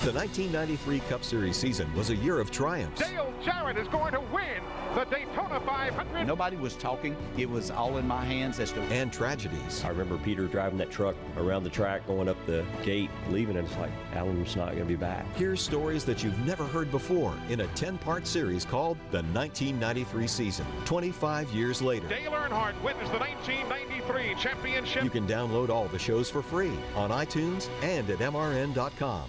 [0.00, 3.00] The 1993 Cup Series season was a year of triumphs.
[3.00, 4.60] Dale Jarrett is going to win
[4.96, 6.26] the Daytona 500.
[6.26, 7.14] Nobody was talking.
[7.36, 8.80] It was all in my hands as to.
[8.84, 9.84] And tragedies.
[9.84, 13.68] I remember Peter driving that truck around the track, going up the gate, leaving, and
[13.68, 15.24] it's like, Alan's not going to be back.
[15.36, 20.26] Here's stories that you've never heard before in a 10 part series called The 1993
[20.26, 20.66] Season.
[20.84, 22.08] 25 years later.
[22.08, 25.04] Dale Earnhardt wins the 1993 championship.
[25.04, 29.28] You can download all the shows for free on iTunes and at MRN.com.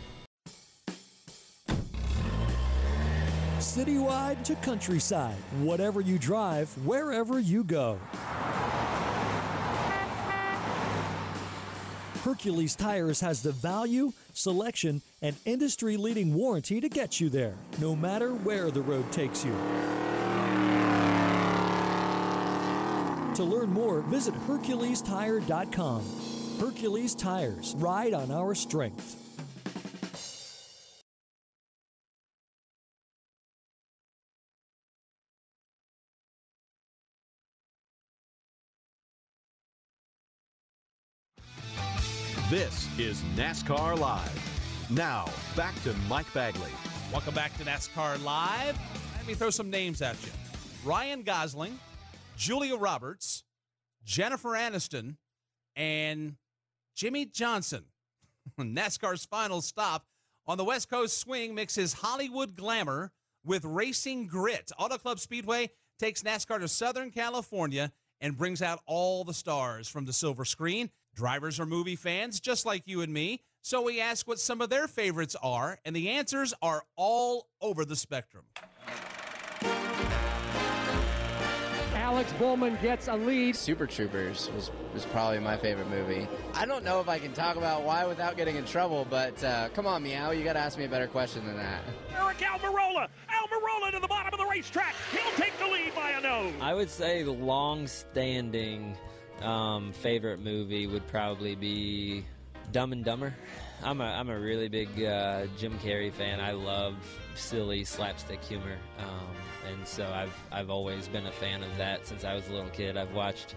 [3.64, 7.98] Citywide to countryside, whatever you drive, wherever you go.
[12.24, 17.96] Hercules Tires has the value, selection, and industry leading warranty to get you there, no
[17.96, 19.54] matter where the road takes you.
[23.36, 26.04] To learn more, visit HerculesTire.com.
[26.60, 29.23] Hercules Tires, ride on our strength.
[43.00, 44.88] Is NASCAR Live.
[44.92, 45.26] Now,
[45.56, 46.70] back to Mike Bagley.
[47.12, 48.78] Welcome back to NASCAR Live.
[49.18, 50.32] Let me throw some names at you
[50.86, 51.80] Ryan Gosling,
[52.38, 53.46] Julia Roberts,
[54.04, 55.16] Jennifer Aniston,
[55.76, 56.36] and
[56.96, 57.86] Jimmie Johnson.
[58.60, 60.06] NASCAR's final stop
[60.46, 63.12] on the West Coast swing mixes Hollywood glamour
[63.44, 64.72] with racing grit.
[64.78, 67.92] Auto Club Speedway takes NASCAR to Southern California
[68.22, 70.92] and brings out all the stars from the silver screen.
[71.16, 73.42] Drivers are movie fans, just like you and me.
[73.62, 77.86] So we ask what some of their favorites are, and the answers are all over
[77.86, 78.44] the spectrum.
[81.94, 83.56] Alex Bowman gets a lead.
[83.56, 86.28] Super Troopers was, was probably my favorite movie.
[86.54, 89.70] I don't know if I can talk about why without getting in trouble, but uh,
[89.70, 91.82] come on, Meow, you got to ask me a better question than that.
[92.14, 93.08] Aric Almirola.
[93.30, 94.94] Almirola to the bottom of the racetrack.
[95.12, 96.54] He'll take the lead by a nose.
[96.60, 98.98] I would say the long-standing
[99.42, 102.26] um, favorite movie would probably be
[102.72, 103.34] Dumb and Dumber.
[103.84, 106.40] I'm a I'm a really big uh, Jim Carrey fan.
[106.40, 106.96] I love
[107.36, 109.36] silly slapstick humor, um,
[109.70, 112.70] and so I've I've always been a fan of that since I was a little
[112.70, 112.96] kid.
[112.96, 113.56] I've watched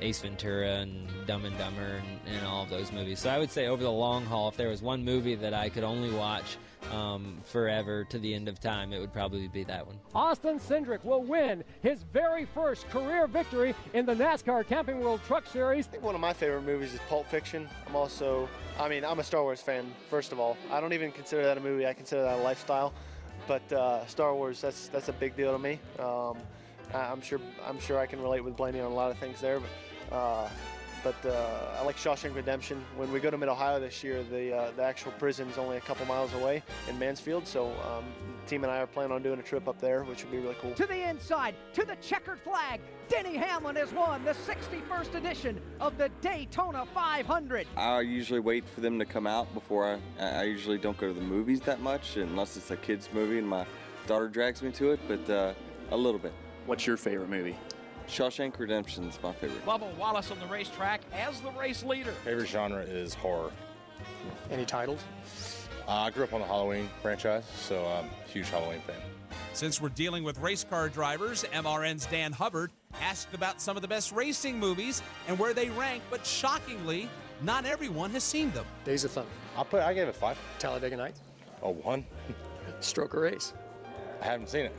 [0.00, 3.18] Ace Ventura and Dumb and Dumber and, and all of those movies.
[3.18, 5.68] So I would say over the long haul, if there was one movie that I
[5.68, 6.56] could only watch
[6.92, 9.98] um, forever to the end of time, it would probably be that one.
[10.14, 15.46] Austin Cindric will win his very first career victory in the NASCAR Camping World Truck
[15.46, 15.86] Series.
[15.86, 17.68] I think one of my favorite movies is Pulp Fiction.
[17.86, 18.48] I'm also,
[18.78, 20.56] I mean, I'm a Star Wars fan, first of all.
[20.70, 22.92] I don't even consider that a movie, I consider that a lifestyle.
[23.46, 25.78] But uh, Star Wars, that's that's a big deal to me.
[25.98, 26.36] Um,
[26.94, 29.60] I'm sure I'm sure I can relate with Blaney on a lot of things there.
[29.60, 30.48] But uh,
[31.02, 32.84] but uh, I like Shawshank Redemption.
[32.96, 35.76] When we go to Mid Ohio this year, the uh, the actual prison is only
[35.76, 37.46] a couple miles away in Mansfield.
[37.46, 38.04] So um,
[38.44, 40.38] the team and I are planning on doing a trip up there, which would be
[40.38, 40.72] really cool.
[40.74, 45.96] To the inside, to the checkered flag, Denny Hamlin has won the 61st edition of
[45.98, 47.66] the Daytona 500.
[47.76, 50.24] I usually wait for them to come out before I.
[50.24, 53.48] I usually don't go to the movies that much unless it's a kids movie and
[53.48, 53.66] my
[54.06, 55.00] daughter drags me to it.
[55.08, 55.54] But uh,
[55.90, 56.32] a little bit.
[56.66, 57.56] What's your favorite movie?
[58.08, 59.64] Shawshank Redemption is my favorite.
[59.66, 62.12] Bubba Wallace on the racetrack as the race leader.
[62.24, 63.50] Favorite genre is horror.
[64.50, 65.04] Any titles?
[65.86, 68.96] Uh, I grew up on the Halloween franchise, so I'm a huge Halloween fan.
[69.52, 73.88] Since we're dealing with race car drivers, MRN's Dan Hubbard asked about some of the
[73.88, 77.08] best racing movies and where they rank, but shockingly,
[77.42, 78.64] not everyone has seen them.
[78.84, 79.30] Days of Thunder.
[79.56, 79.80] I'll put.
[79.82, 80.38] I gave it five.
[80.58, 81.20] Talladega Nights.
[81.62, 82.04] A one.
[82.80, 83.54] Stroker Ace.
[84.20, 84.74] I haven't seen it.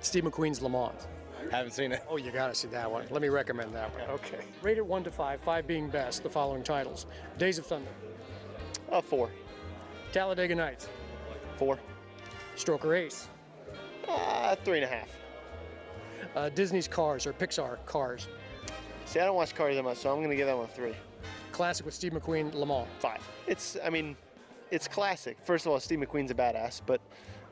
[0.00, 1.06] Steve McQueen's Le Mans.
[1.50, 2.02] Haven't seen it.
[2.08, 3.06] Oh, you gotta see that one.
[3.10, 4.02] Let me recommend that one.
[4.10, 4.44] Okay.
[4.62, 6.22] Rated one to five, five being best.
[6.22, 7.06] The following titles:
[7.38, 7.90] Days of Thunder.
[8.90, 9.30] Uh, four.
[10.12, 10.88] Talladega Nights.
[11.56, 11.78] Four.
[12.56, 13.28] Stroker Ace.
[14.08, 15.08] Uh, three and a half.
[16.34, 18.28] Uh, Disney's Cars or Pixar Cars.
[19.06, 20.94] See, I don't watch cars that much, so I'm gonna give that one a three.
[21.52, 22.88] Classic with Steve McQueen, Le Mans.
[22.98, 23.20] Five.
[23.46, 24.16] It's, I mean,
[24.70, 25.36] it's classic.
[25.44, 27.00] First of all, Steve McQueen's a badass, but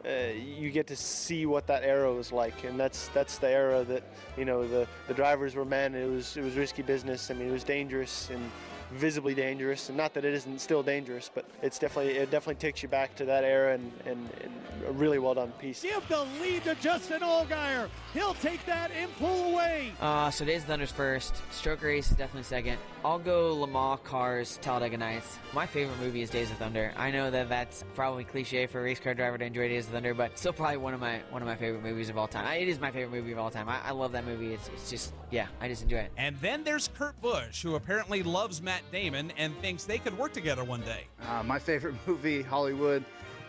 [0.04, 3.84] uh, you get to see what that era was like, and that's that's the era
[3.84, 4.02] that
[4.36, 5.94] you know the the drivers were men.
[5.94, 7.30] It was it was risky business.
[7.30, 8.50] I mean, it was dangerous and
[8.92, 12.82] visibly dangerous, and not that it isn't still dangerous, but it's definitely it definitely takes
[12.82, 14.52] you back to that era and and, and
[14.86, 15.82] a really well done piece.
[15.82, 17.88] Give the lead to Justin Allgaier.
[18.14, 19.92] He'll take that and pull away.
[20.00, 21.34] Uh, so Days of Thunder's first.
[21.52, 22.78] Stroker Ace is definitely second.
[23.04, 25.38] I'll go Lamar Cars, Talladega Nights.
[25.52, 26.92] My favorite movie is Days of Thunder.
[26.96, 29.92] I know that that's probably cliche for a race car driver to enjoy Days of
[29.92, 32.46] Thunder, but still probably one of my one of my favorite movies of all time.
[32.46, 33.68] I, it is my favorite movie of all time.
[33.68, 34.54] I, I love that movie.
[34.54, 36.12] It's, it's just yeah, I just enjoy it.
[36.16, 40.32] And then there's Kurt Busch, who apparently loves Matt Damon and thinks they could work
[40.32, 41.06] together one day.
[41.28, 43.04] Uh, my favorite movie, Hollywood,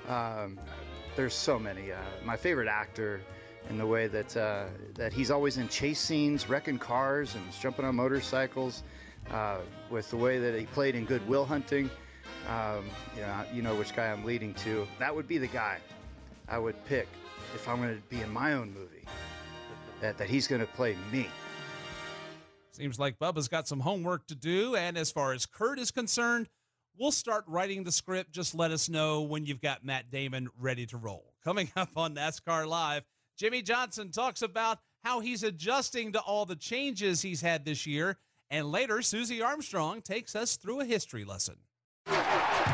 [0.07, 0.59] Um,
[1.15, 1.91] there's so many.
[1.91, 3.21] Uh, my favorite actor,
[3.69, 4.65] in the way that uh,
[4.95, 8.83] that he's always in chase scenes, wrecking cars and jumping on motorcycles.
[9.31, 9.59] Uh,
[9.89, 11.89] with the way that he played in Good Will Hunting,
[12.49, 12.83] um,
[13.15, 14.85] you know, you know which guy I'm leading to.
[14.99, 15.77] That would be the guy
[16.49, 17.07] I would pick
[17.55, 19.05] if I'm going to be in my own movie.
[20.01, 21.27] That that he's going to play me.
[22.73, 24.75] Seems like Bubba's got some homework to do.
[24.75, 26.49] And as far as Kurt is concerned,
[26.97, 28.31] we'll start writing the script.
[28.31, 31.33] Just let us know when you've got Matt Damon ready to roll.
[31.43, 33.03] Coming up on NASCAR Live,
[33.37, 38.17] Jimmie Johnson talks about how he's adjusting to all the changes he's had this year.
[38.49, 41.57] And later, Susie Armstrong takes us through a history lesson.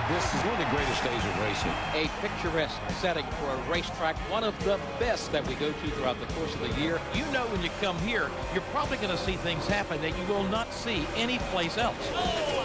[0.10, 1.72] This is one of the greatest days of racing.
[1.94, 6.20] A picturesque setting for a racetrack, one of the best that we go to throughout
[6.20, 7.00] the course of the year.
[7.14, 10.26] You know when you come here, you're probably going to see things happen that you
[10.26, 11.96] will not see anyplace else.
[12.14, 12.60] Oh,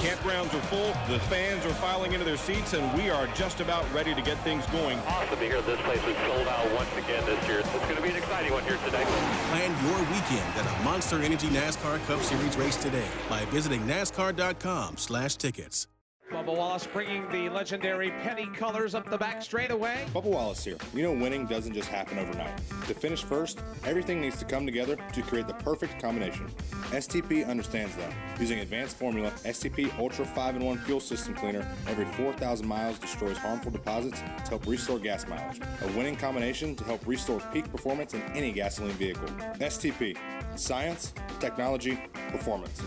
[0.00, 3.84] Campgrounds are full, the fans are filing into their seats, and we are just about
[3.92, 4.98] ready to get things going.
[5.00, 7.60] Awesome to hear this place is sold out once again this year.
[7.60, 9.04] It's going to be an exciting one here today.
[9.04, 14.96] Plan your weekend at a Monster Energy NASCAR Cup Series race today by visiting NASCAR.com
[14.96, 15.86] slash tickets.
[16.30, 20.06] Bubba Wallace bringing the legendary penny colors up the back straightaway.
[20.14, 20.76] Bubba Wallace here.
[20.94, 22.56] You know winning doesn't just happen overnight.
[22.86, 26.48] To finish first, everything needs to come together to create the perfect combination.
[26.92, 28.12] STP understands that.
[28.38, 34.20] Using advanced formula, STP Ultra 5-in-1 fuel system cleaner every 4,000 miles destroys harmful deposits
[34.20, 35.60] to help restore gas mileage.
[35.82, 39.28] A winning combination to help restore peak performance in any gasoline vehicle.
[39.58, 40.16] STP.
[40.54, 41.98] Science, technology,
[42.30, 42.80] performance.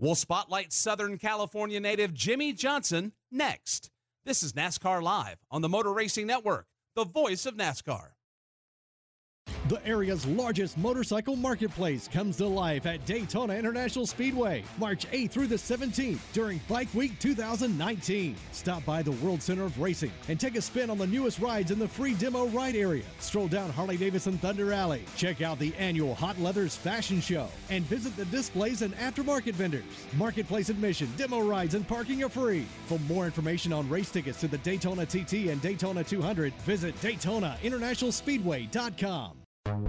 [0.00, 3.90] We'll spotlight Southern California native Jimmie Johnson next.
[4.24, 8.10] This is NASCAR Live on the Motor Racing Network, the voice of NASCAR.
[9.68, 15.48] The area's largest motorcycle marketplace comes to life at Daytona International Speedway, March 8th through
[15.48, 18.34] the 17th during Bike Week 2019.
[18.52, 21.70] Stop by the World Center of Racing and take a spin on the newest rides
[21.70, 23.04] in the free demo ride area.
[23.18, 27.84] Stroll down Harley Davidson Thunder Alley, check out the annual Hot Leathers Fashion Show, and
[27.84, 29.84] visit the displays and aftermarket vendors.
[30.16, 32.64] Marketplace admission, demo rides, and parking are free.
[32.86, 39.37] For more information on race tickets to the Daytona TT and Daytona 200, visit DaytonaInternationalSpeedway.com.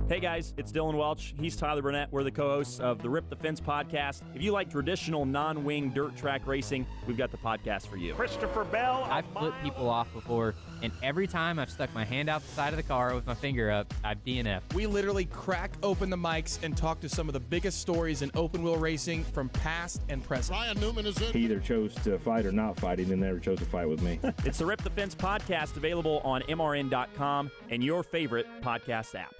[0.09, 1.33] Hey guys, it's Dylan Welch.
[1.39, 2.11] He's Tyler Burnett.
[2.11, 4.23] We're the co hosts of the Rip the Fence podcast.
[4.35, 8.13] If you like traditional non wing dirt track racing, we've got the podcast for you.
[8.13, 9.07] Christopher Bell.
[9.09, 12.73] I've flipped people off before, and every time I've stuck my hand out the side
[12.73, 14.61] of the car with my finger up, I've DNF.
[14.73, 18.31] We literally crack open the mics and talk to some of the biggest stories in
[18.35, 20.57] open wheel racing from past and present.
[20.57, 21.31] Ryan Newman is in.
[21.31, 22.99] He either chose to fight or not fight.
[22.99, 24.19] and He never chose to fight with me.
[24.43, 29.33] it's the Rip the Fence podcast available on MRN.com and your favorite podcast app.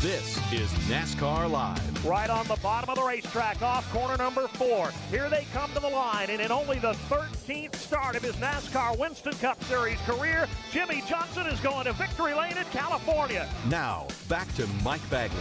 [0.00, 2.06] This is NASCAR Live.
[2.06, 4.92] Right on the bottom of the racetrack, off corner number four.
[5.10, 8.96] Here they come to the line, and in only the 13th start of his NASCAR
[8.96, 13.48] Winston Cup Series career, Jimmie Johnson is going to victory lane in California.
[13.68, 15.36] Now, back to Mike Bagley.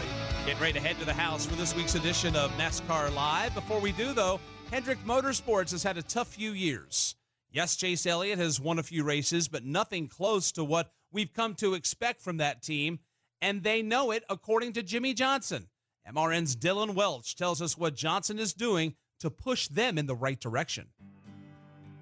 [0.48, 3.54] Getting ready to head to the house for this week's edition of NASCAR Live.
[3.54, 4.40] Before we do, though,
[4.72, 7.16] Hendrick Motorsports has had a tough few years.
[7.52, 11.54] Yes, Chase Elliott has won a few races, but nothing close to what we've come
[11.56, 12.98] to expect from that team
[13.42, 15.68] and they know it, according to Jimmie Johnson.
[16.10, 20.40] MRN's Dylan Welch tells us what Johnson is doing to push them in the right
[20.40, 20.88] direction.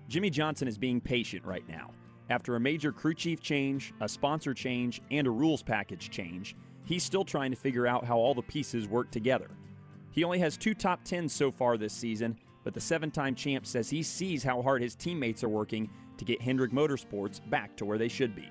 [0.07, 1.91] Jimmie Johnson is being patient right now.
[2.29, 7.03] After a major crew chief change, a sponsor change, and a rules package change, he's
[7.03, 9.49] still trying to figure out how all the pieces work together.
[10.11, 13.65] He only has two top 10s so far this season, but the seven time champ
[13.65, 17.85] says he sees how hard his teammates are working to get Hendrick Motorsports back to
[17.85, 18.49] where they should be.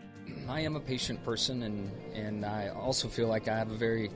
[0.49, 4.11] I am a patient person, and, and I also feel like I have a very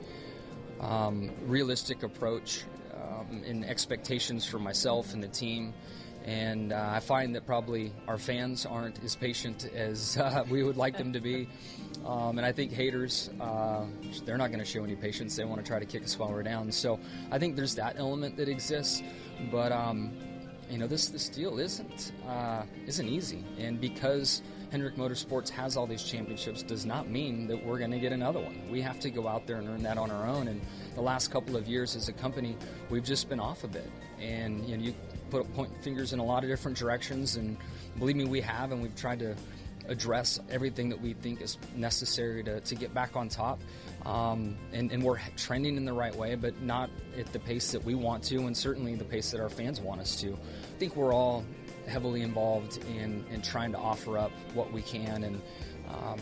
[0.79, 5.73] um, realistic approach um, in expectations for myself and the team.
[6.25, 10.77] And uh, I find that probably our fans aren't as patient as uh, we would
[10.77, 11.49] like them to be.
[12.05, 13.85] Um, and I think haters, uh,
[14.25, 15.35] they're not going to show any patience.
[15.35, 16.71] They want to try to kick us while we're down.
[16.71, 16.99] So
[17.31, 19.01] I think there's that element that exists.
[19.51, 20.11] But um,
[20.69, 25.87] you know, this this deal isn't uh, isn't easy, and because Hendrick Motorsports has all
[25.87, 28.69] these championships does not mean that we're going to get another one.
[28.69, 30.47] We have to go out there and earn that on our own.
[30.47, 30.61] And
[30.93, 32.55] the last couple of years as a company,
[32.89, 33.89] we've just been off a bit.
[34.19, 34.93] And you know, you
[35.31, 37.57] put point fingers in a lot of different directions, and
[37.97, 39.35] believe me, we have, and we've tried to
[39.87, 43.59] address everything that we think is necessary to, to get back on top.
[44.05, 47.83] Um, and, and, we're trending in the right way, but not at the pace that
[47.83, 50.31] we want to, and certainly the pace that our fans want us to.
[50.31, 51.43] I think we're all
[51.89, 55.41] heavily involved in, in trying to offer up what we can, and
[55.89, 56.19] um,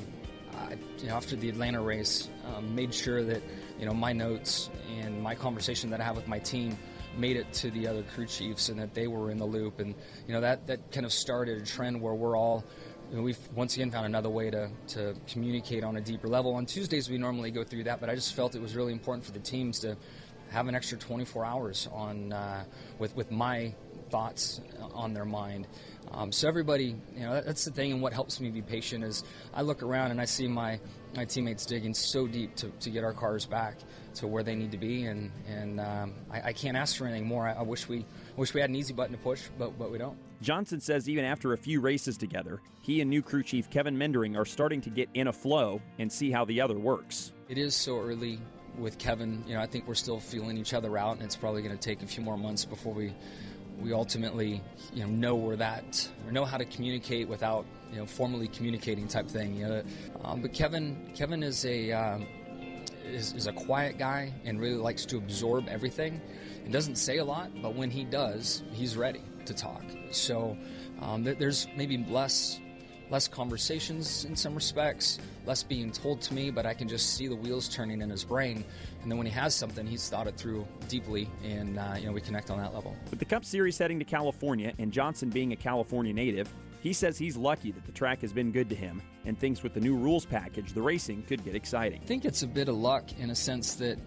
[0.57, 3.41] I, you know, after the Atlanta race, um, made sure that
[3.80, 6.78] you know my notes and my conversation that I have with my team
[7.18, 9.80] made it to the other crew chiefs and that they were in the loop.
[9.80, 9.93] And
[10.28, 12.63] you know that that kind of started a trend where we're all.
[13.11, 16.55] We've once again found another way to, to communicate on a deeper level.
[16.55, 19.24] On Tuesdays, we normally go through that, but I just felt it was really important
[19.24, 19.95] for the teams to
[20.49, 22.65] have an extra 24 hours on uh,
[22.99, 23.74] with with my
[24.10, 24.62] thoughts
[24.93, 25.68] on their mind.
[26.12, 29.24] Um, so everybody, you know, that's the thing, and what helps me be patient is
[29.53, 30.80] I look around and I see my
[31.16, 33.78] my teammates digging so deep to, to get our cars back
[34.16, 37.26] to where they need to be, and and um, I, I, can't ask for anything
[37.26, 37.47] more.
[37.47, 38.05] I, I, wish we
[38.36, 40.18] wish we had an easy button to push, but but we don't.
[40.41, 44.38] Johnson says even after a few races together, he and new crew chief Kevin Meendering
[44.38, 47.34] are starting to get in a flow and see how the other works.
[47.49, 48.39] It is so early
[48.78, 49.43] with Kevin.
[49.47, 51.82] You know, I think we're still feeling each other out, and it's probably going to
[51.82, 53.14] take a few more months before we
[53.82, 54.62] we ultimately
[54.94, 59.08] you know know where that or know how to communicate without you know formally communicating
[59.08, 59.56] type thing.
[59.56, 59.84] You know,
[60.24, 62.28] um, but Kevin Kevin is a um,
[63.06, 66.22] is, is a quiet guy and really likes to absorb everything
[66.64, 69.84] and doesn't say a lot, but when he does, he's ready to talk.
[70.12, 70.58] So
[71.02, 72.60] um, there's maybe less
[73.10, 77.28] less conversations in some respects, less being told to me, but I can just see
[77.28, 78.64] the wheels turning in his brain.
[79.02, 82.12] And then when he has something, he's thought it through deeply, and uh, you know
[82.12, 82.95] we connect on that level.
[83.10, 87.18] With the Cup Series heading to California and Johnson being a California native, he says
[87.18, 89.95] he's lucky that the track has been good to him and thinks with the new
[89.95, 92.02] rules package, the racing could get exciting.
[92.04, 93.98] I think it's a bit of luck in a sense that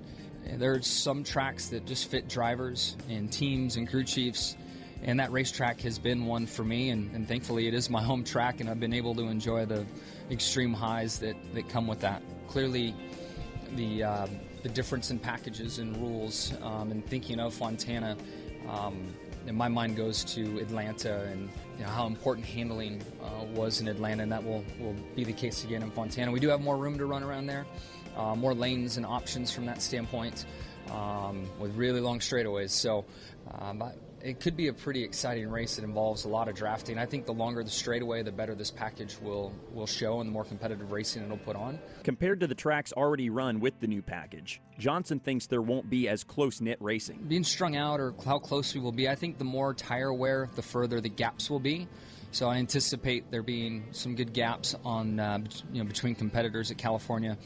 [0.57, 4.57] there's some tracks that just fit drivers and teams and crew chiefs
[5.03, 8.24] and that racetrack has been one for me and, and, thankfully it is my home
[8.24, 9.84] track and i've been able to enjoy the
[10.31, 12.22] extreme highs that, that come with that.
[12.49, 12.95] Clearly
[13.76, 14.26] the, uh,
[14.62, 18.16] the difference in packages and rules um, and thinking of fontana
[18.68, 19.14] um,
[19.53, 24.22] my mind goes to atlanta and you know, how important handling uh, was in atlanta
[24.22, 26.31] and that will, will be the case again in fontana.
[26.31, 27.64] We do have more room to run around there
[28.16, 30.47] uh, more lanes and options from that standpoint
[30.91, 32.70] um, with really long straightaways.
[32.70, 33.05] So
[33.59, 33.83] um,
[34.23, 36.99] it could be a pretty exciting race that involves a lot of drafting.
[36.99, 40.33] I think the longer the straightaway, the better this package will will show, and the
[40.33, 41.79] more competitive racing it'll put on.
[42.03, 46.09] Compared to the tracks already run with the new package, Johnson thinks there won't be
[46.09, 47.25] as close knit racing.
[47.29, 50.49] Being strung out or how close we will be, I think the more tire wear,
[50.55, 51.89] the further the gaps will be.
[52.33, 55.39] So I anticipate there being some good gaps on uh,
[55.73, 57.39] you know between competitors at California.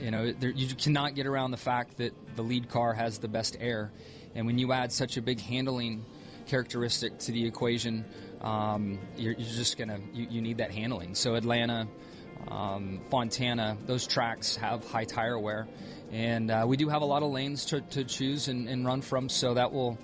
[0.00, 3.26] You know, there, you cannot get around the fact that the lead car has the
[3.26, 3.90] best air
[4.34, 6.04] and when you add such a big handling
[6.46, 8.04] characteristic to the equation,
[8.40, 11.14] um, you're, you're, just gonna you, you, need that handling.
[11.14, 11.88] So Atlanta,
[12.48, 15.66] um, Fontana, those tracks have high tire wear,
[16.10, 19.02] and uh, we do have a lot of lanes to, to choose and, and, run
[19.02, 19.28] from.
[19.28, 19.98] So that will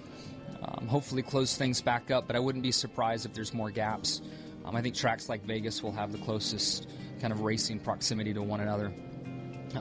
[0.62, 2.26] um, hopefully close things back up.
[2.26, 4.20] But I wouldn't be surprised if there's more gaps.
[4.64, 6.88] Um, I think tracks like Vegas will have the closest
[7.20, 8.92] kind of racing proximity to one another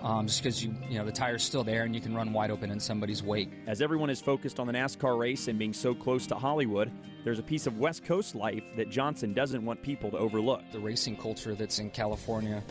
[0.01, 2.51] um, just because you you know the tire's still there and you can run wide
[2.51, 3.51] open in somebody's wake.
[3.67, 6.91] As everyone is focused on the NASCAR race and being so close to Hollywood,
[7.23, 10.61] there's a piece of West Coast life that Johnson doesn't want people to overlook.
[10.71, 12.63] The racing culture that's in California.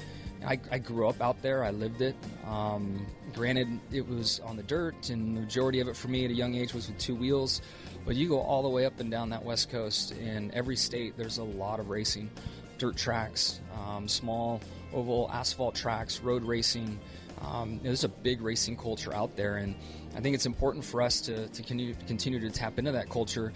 [0.44, 1.62] I, I grew up out there.
[1.62, 2.16] I lived it.
[2.46, 6.32] Um, granted, it was on the dirt, and the majority of it for me at
[6.32, 7.62] a young age was with two wheels.
[8.04, 11.16] But you go all the way up and down that West Coast, in every state,
[11.16, 12.28] there's a lot of racing
[12.78, 14.60] dirt tracks, um, small
[14.94, 16.98] oval asphalt tracks, road racing.
[17.40, 19.74] Um, there's a big racing culture out there, and
[20.16, 23.52] I think it's important for us to, to continue, to tap into that culture,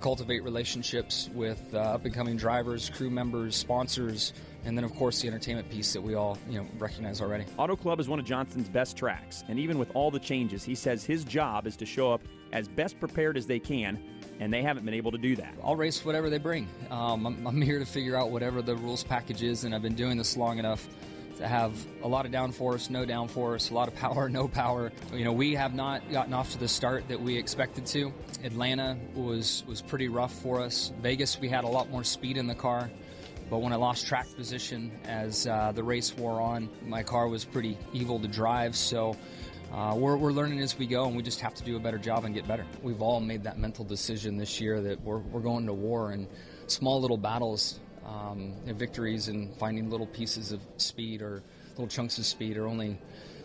[0.00, 4.32] cultivate relationships with uh, up and coming drivers, crew members, sponsors,
[4.64, 7.44] and then of course the entertainment piece that we all you know recognize already.
[7.56, 10.74] Auto Club is one of Johnson's best tracks, and even with all the changes, he
[10.74, 12.22] says his job is to show up
[12.52, 14.02] as best prepared as they can
[14.40, 15.54] and they haven't been able to do that.
[15.62, 16.68] I'll race whatever they bring.
[16.90, 19.94] Um, I'm, I'm, here to figure out whatever the rules package is, and I've been
[19.94, 20.86] doing this long enough
[21.38, 21.72] to have
[22.02, 24.92] a lot of downforce, no downforce, a lot of power, no power.
[25.12, 28.12] You know, we have not gotten off to the start that we expected to.
[28.44, 30.92] Atlanta was was pretty rough for us.
[31.00, 32.90] Vegas, we had a lot more speed in the car.
[33.50, 37.46] But when I lost track position as uh, the race wore on, my car was
[37.46, 38.76] pretty evil to drive.
[38.76, 39.16] So
[39.72, 41.98] uh, we're, we're learning as we go, and we just have to do a better
[41.98, 42.64] job and get better.
[42.82, 46.26] We've all made that mental decision this year that we're, we're going to war, and
[46.66, 51.42] small little battles, um, victories, and finding little pieces of speed or
[51.72, 52.98] little chunks of speed are only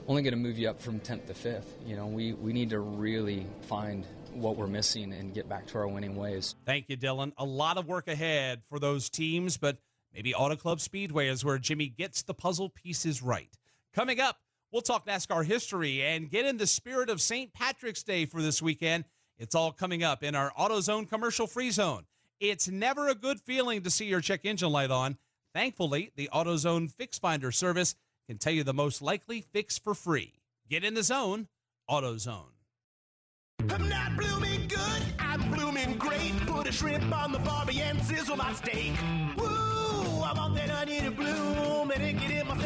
[0.07, 1.63] only going to move you up from 10th to 5th.
[1.86, 5.78] You know, we, we need to really find what we're missing and get back to
[5.78, 6.55] our winning ways.
[6.65, 7.32] Thank you, Dylan.
[7.38, 9.78] A lot of work ahead for those teams, but
[10.13, 13.57] maybe Auto Club Speedway is where Jimmie gets the puzzle pieces right.
[13.93, 14.38] Coming up,
[14.74, 17.53] We'll talk NASCAR history and get in the spirit of St.
[17.53, 19.05] Patrick's Day for this weekend.
[19.38, 22.05] It's all coming up in our AutoZone commercial free zone.
[22.39, 25.17] It's never a good feeling to see your check engine light on.
[25.53, 27.93] Thankfully, the AutoZone Fix Finder service
[28.28, 30.34] can tell you the most likely fix for free.
[30.67, 31.49] Get in the zone,
[31.88, 32.53] AutoZone.
[33.69, 36.34] I'm not blooming good, I'm blooming great.
[36.47, 38.93] Put a shrimp on the barbie and sizzle my steak.
[39.38, 39.45] Woo!
[39.45, 42.57] I want that onion to bloom and it my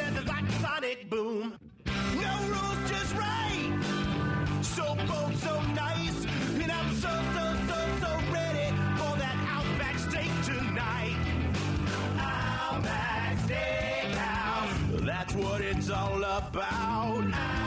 [0.98, 1.60] sonic boom.
[1.86, 3.80] No rules, just right.
[4.62, 6.26] So bold, so nice,
[6.62, 11.18] and I'm so so so so ready for that Outback steak tonight.
[12.18, 17.67] Outback Steakhouse, that's what it's all about.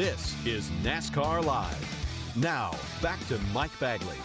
[0.00, 2.34] This is NASCAR Live.
[2.34, 4.16] Now, back to Mike Bagley.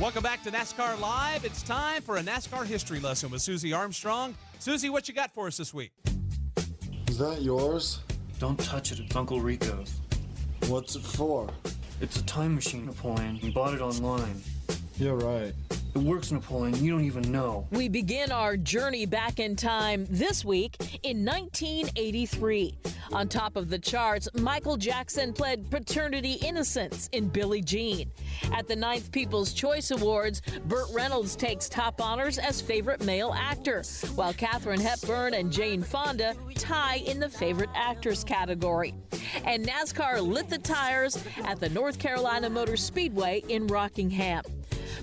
[0.00, 1.44] Welcome back to NASCAR Live.
[1.44, 4.34] It's time for a NASCAR history lesson with Susie Armstrong.
[4.58, 5.92] Susie, what you got for us this week?
[7.06, 8.00] Is that yours?
[8.40, 10.00] Don't touch it, it's Uncle Rico's.
[10.66, 11.48] What's it for?
[12.00, 13.38] It's a time machine, Napoleon.
[13.40, 14.42] We bought it online.
[14.96, 15.54] You're right.
[15.98, 16.76] It works, Napoleon.
[16.82, 17.66] You don't even know.
[17.72, 22.78] We begin our journey back in time this week in 1983.
[23.10, 28.12] On top of the charts, Michael Jackson pled paternity innocence in Billie Jean.
[28.52, 33.82] At the Ninth People's Choice Awards, Burt Reynolds takes top honors as favorite male actor,
[34.14, 38.94] while Katharine Hepburn and Jane Fonda tie in the favorite actress category.
[39.44, 44.42] And NASCAR lit the tires at the North Carolina Motor Speedway in Rockingham.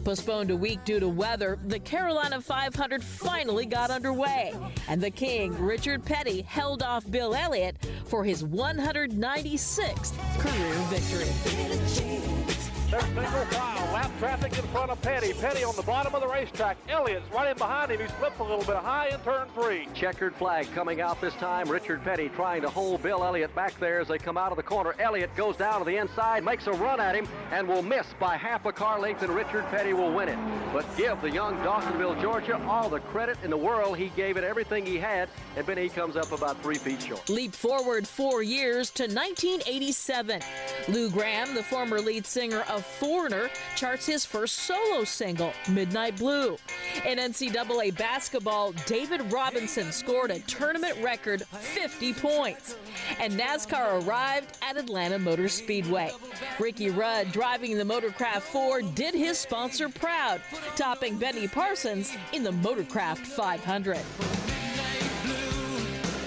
[0.04, 4.54] Postponed a week due to weather, the Carolina 500 finally got underway,
[4.88, 12.55] and the King, Richard Petty, held off Bill Elliott for his 196th career victory.
[12.92, 13.94] They're single file.
[13.94, 15.34] Lap traffic in front of Petty.
[15.34, 16.78] Petty on the bottom of the racetrack.
[16.88, 18.00] Elliott's right in behind him.
[18.00, 19.88] He flipped a little bit high in turn three.
[19.94, 21.68] Checkered flag coming out this time.
[21.70, 24.64] Richard Petty trying to hold Bill Elliott back there as they come out of the
[24.64, 24.94] corner.
[25.00, 28.38] Elliott goes down to the inside, makes a run at him, and will miss by
[28.38, 30.38] half a car length, and Richard Petty will win it.
[30.72, 33.98] But give the young Dawsonville, Georgia, all the credit in the world.
[33.98, 37.28] He gave it everything he had, and Benny comes up about three feet short.
[37.30, 40.42] Leap forward four years to 1987.
[40.90, 46.58] Lou Graham, the former lead singer of Foreigner, charts his first solo single, Midnight Blue.
[47.06, 52.78] In NCAA basketball, David Robinson scored a tournament record 50 points.
[53.20, 56.12] And NASCAR arrived at Atlanta Motor Speedway.
[56.60, 60.42] Ricky Rudd, driving the Motorcraft 4, did his sponsor proud,
[60.76, 64.55] topping Benny Parsons in the Motorcraft 500.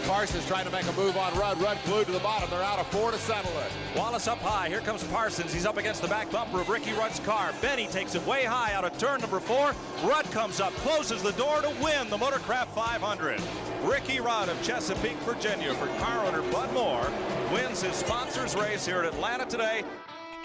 [0.08, 1.60] Parsons trying to make a move on Rudd.
[1.60, 2.48] Rudd glued to the bottom.
[2.48, 3.70] They're out of four to settle it.
[3.94, 4.70] Wallace up high.
[4.70, 5.52] Here comes Parsons.
[5.52, 7.52] He's up against the back bumper of Ricky Rudd's car.
[7.60, 9.74] Benny takes it way high out of turn number four.
[10.02, 13.38] Rudd comes up, closes the door to win the Motorcraft 500.
[13.82, 17.06] Ricky Rudd of Chesapeake, Virginia, for car owner Bud Moore,
[17.52, 19.84] wins his sponsors race here at Atlanta today.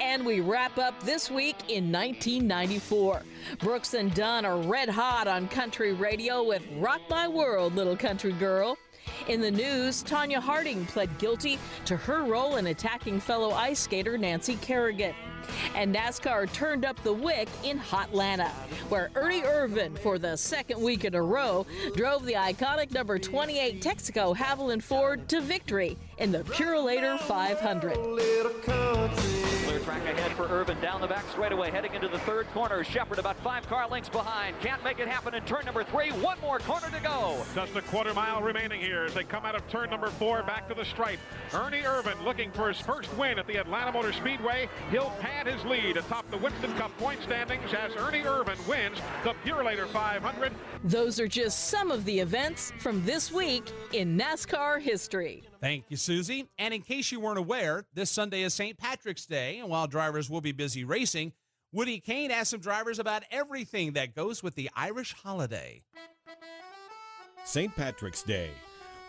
[0.02, 3.22] And we wrap up this week in 1994.
[3.60, 8.34] Brooks and Dunn are red hot on country radio with Rock My World, Little Country
[8.34, 8.78] Girl.
[9.30, 14.18] In the news, Tonya Harding pled guilty to her role in attacking fellow ice skater
[14.18, 15.16] Nancy Kerrigan.
[15.76, 18.50] And NASCAR turned up the wick in Hotlanta,
[18.90, 21.66] where Ernie Irvan, for the second week in a row,
[21.96, 27.94] drove the iconic number 28 Texaco Havoline Ford to victory in the Purolator 500.
[27.94, 32.84] Clear track ahead for Irvan down the back straightaway, heading into the third corner.
[32.84, 34.58] Shepherd about five car lengths behind.
[34.62, 36.12] Can't make it happen in turn number three.
[36.12, 37.44] One more corner to go.
[37.54, 40.70] Just a quarter mile remaining here as they come out of turn number four back
[40.70, 41.20] to the stripe.
[41.54, 44.70] Ernie Irvan looking for his first win at the Atlanta Motor Speedway.
[44.90, 49.34] He'll pad his lead atop the Winston Cup point standings as Ernie Irvan wins the
[49.46, 50.54] Purolator 500.
[50.84, 55.44] Those are just some of the events from this week in NASCAR history.
[55.64, 56.50] Thank you, Susie.
[56.58, 58.78] And in case you weren't aware, this Sunday is St.
[58.78, 61.32] Patrick's Day, and while drivers will be busy racing,
[61.72, 65.82] Woody Cain asked some drivers about everything that goes with the Irish holiday.
[67.46, 67.74] St.
[67.78, 68.50] Patrick's Day.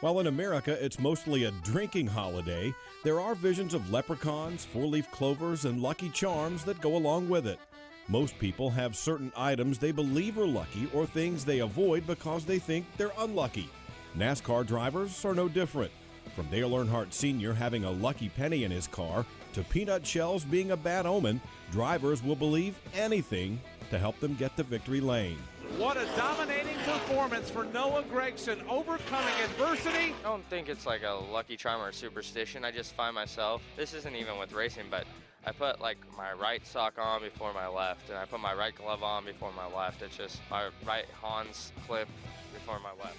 [0.01, 5.11] While in America it's mostly a drinking holiday, there are visions of leprechauns, four leaf
[5.11, 7.59] clovers, and lucky charms that go along with it.
[8.07, 12.61] Most people have certain items they believe are lucky or things they avoid because they
[12.61, 13.69] think they're unlucky.
[14.17, 15.91] NASCAR drivers are no different.
[16.35, 17.55] From Dale Earnhardt Sr.
[17.55, 22.23] having a lucky penny in his car to peanut shells being a bad omen, drivers
[22.23, 23.61] will believe anything
[23.91, 25.39] to help them get to victory lane.
[25.79, 30.15] What a dominating performance for Noah Gragson, overcoming adversity.
[30.21, 32.65] I don't think it's like a lucky charm or superstition.
[32.65, 35.05] I just find myself, this isn't even with racing, but
[35.47, 38.75] I put like my right sock on before my left, and I put my right
[38.75, 40.03] glove on before my left.
[40.03, 42.09] It's just my right Hans clip
[42.53, 43.19] before my left.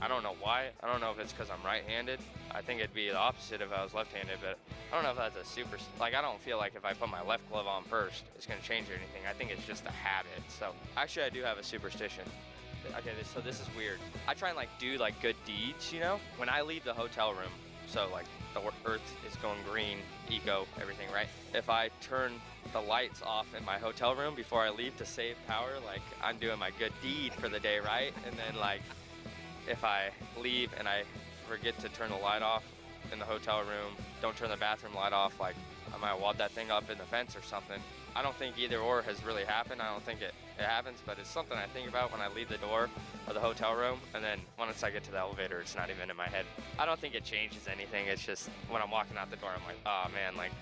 [0.00, 0.68] I don't know why.
[0.82, 2.20] I don't know if it's because I'm right-handed.
[2.50, 4.58] I think it'd be the opposite if I was left-handed, but
[4.92, 5.78] I don't know if that's a super.
[5.98, 8.60] Like I don't feel like if I put my left glove on first, it's gonna
[8.60, 9.22] change anything.
[9.28, 10.42] I think it's just a habit.
[10.48, 12.24] So actually, I do have a superstition.
[12.98, 13.98] Okay, this, so this is weird.
[14.28, 16.20] I try and like do like good deeds, you know.
[16.36, 17.50] When I leave the hotel room,
[17.86, 19.98] so like the earth is going green,
[20.30, 21.26] eco, everything, right?
[21.54, 22.32] If I turn
[22.72, 26.38] the lights off in my hotel room before I leave to save power, like I'm
[26.38, 28.12] doing my good deed for the day, right?
[28.26, 28.82] And then like
[29.68, 30.10] if I
[30.40, 31.02] leave and I
[31.48, 32.64] forget to turn the light off
[33.12, 35.54] in the hotel room, don't turn the bathroom light off, like
[35.94, 37.80] I might wad that thing up in the fence or something.
[38.14, 39.82] I don't think either or has really happened.
[39.82, 42.48] I don't think it, it happens, but it's something I think about when I leave
[42.48, 42.88] the door
[43.26, 43.98] of the hotel room.
[44.14, 46.46] And then once I get to the elevator, it's not even in my head.
[46.78, 48.06] I don't think it changes anything.
[48.06, 50.52] It's just when I'm walking out the door, I'm like, oh man, like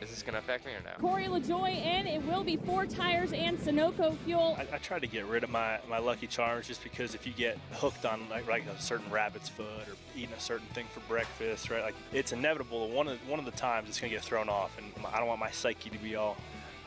[0.00, 0.90] is this going to affect me or no?
[1.00, 2.06] Corey LaJoie in.
[2.06, 4.56] It will be four tires and Sunoco fuel.
[4.58, 7.32] I, I try to get rid of my, my Lucky Charms just because if you
[7.32, 11.00] get hooked on like, like a certain rabbit's foot or eating a certain thing for
[11.00, 11.82] breakfast, right?
[11.82, 12.90] Like it's inevitable.
[12.90, 15.28] One of one of the times it's going to get thrown off, and I don't
[15.28, 16.36] want my psyche to be all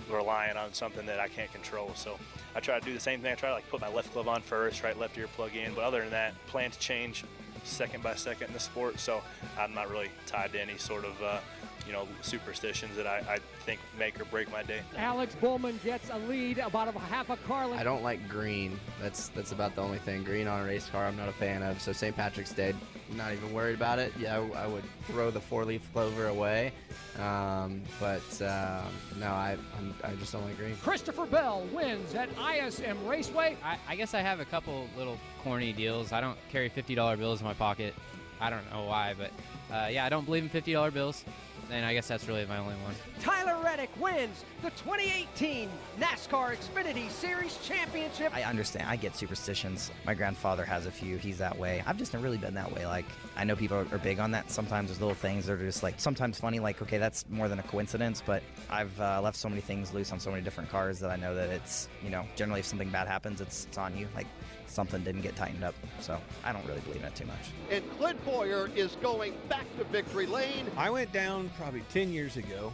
[0.10, 1.92] relying on something that I can't control.
[1.96, 2.20] So
[2.56, 3.32] I try to do the same thing.
[3.32, 5.74] I try to like put my left glove on first, right left ear plug in.
[5.74, 7.24] But other than that, plans change
[7.64, 9.00] second by second in the sport.
[9.00, 9.22] So
[9.58, 11.40] I'm not really tied to any sort of uh,
[11.86, 14.82] you know, superstitions that I, I think make or break my day.
[14.98, 17.80] Alex Bowman gets a lead about a half a car length.
[17.80, 18.80] I don't like green.
[19.02, 20.24] That's that's about the only thing.
[20.24, 21.80] Green on a race car, I'm not a fan of.
[21.82, 22.16] So St.
[22.16, 22.74] Patrick's Day,
[23.16, 24.14] not even worried about it.
[24.20, 26.72] Yeah, I, I would throw the four-leaf clover away.
[27.20, 30.76] Um, but um, no, I I'm, i just don't like green.
[30.78, 33.58] Christopher Bell wins at ISM Raceway.
[33.64, 36.12] I, I guess I have a couple little corny deals.
[36.12, 37.94] I don't carry $50 bills in my pocket.
[38.42, 39.32] I don't know why, but
[39.74, 41.24] uh, yeah, I don't believe in $50 bills
[41.72, 42.94] and I guess that's really my only one.
[43.22, 48.36] Tyler Reddick wins the 2018 NASCAR Xfinity Series Championship.
[48.36, 48.88] I understand.
[48.88, 49.92] I get superstitions.
[50.06, 51.18] My grandfather has a few.
[51.18, 51.84] He's that way.
[51.86, 52.86] I've just never really been that way.
[52.86, 53.06] Like,
[53.36, 54.52] I know people are big on that.
[54.52, 57.60] Sometimes there's little things that are just like, sometimes funny, like, okay, that's more than
[57.60, 61.00] a coincidence, but I've uh, left so many things loose on so many different cars
[61.00, 63.98] that I know that it's, you know, generally if something bad happens, it's, it's on
[63.98, 64.08] you.
[64.16, 64.28] Like,
[64.68, 65.76] something didn't get tightened up.
[66.00, 67.52] So I don't really believe in it too much.
[67.72, 70.68] And Clint Bowyer is going back to victory lane.
[70.78, 72.74] I went down probably 10 years ago.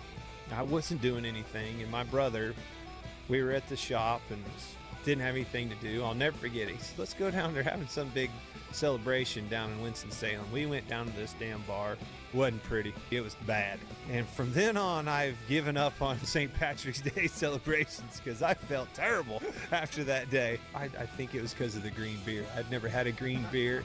[0.54, 2.54] I wasn't doing anything, and my brother,
[3.30, 4.44] we were at the shop and
[5.06, 6.04] didn't have anything to do.
[6.04, 6.76] I'll never forget it.
[6.76, 8.30] He said, Let's go down there having some big
[8.74, 10.52] celebration down in Winston-Salem.
[10.52, 11.98] We went down to this damn bar.
[12.34, 12.94] Wasn't pretty.
[13.10, 13.80] It was bad.
[14.10, 16.54] And from then on, I've given up on St.
[16.54, 19.42] Patrick's Day celebrations because I felt terrible
[19.72, 20.60] after that day.
[20.74, 22.46] I, I think it was because of the green beer.
[22.56, 23.84] I'd never had a green beer,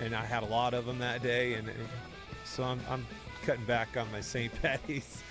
[0.00, 1.54] and I had a lot of them that day.
[1.54, 1.70] And,
[2.44, 3.06] so I'm, I'm
[3.44, 4.52] cutting back on my St.
[4.62, 5.22] Patty's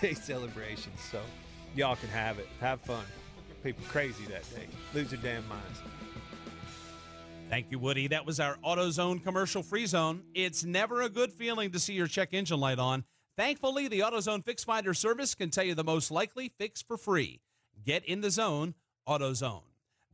[0.00, 1.00] Day celebrations.
[1.10, 1.20] So
[1.74, 2.48] y'all can have it.
[2.60, 3.04] Have fun.
[3.62, 4.66] People crazy that day.
[4.94, 5.80] Lose their damn minds.
[7.50, 8.06] Thank you, Woody.
[8.06, 10.22] That was our AutoZone commercial free zone.
[10.34, 13.02] It's never a good feeling to see your check engine light on.
[13.36, 17.40] Thankfully, the AutoZone Fix Finder service can tell you the most likely fix for free.
[17.84, 18.74] Get in the zone,
[19.08, 19.62] AutoZone.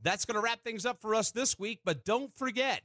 [0.03, 2.81] That's going to wrap things up for us this week, but don't forget,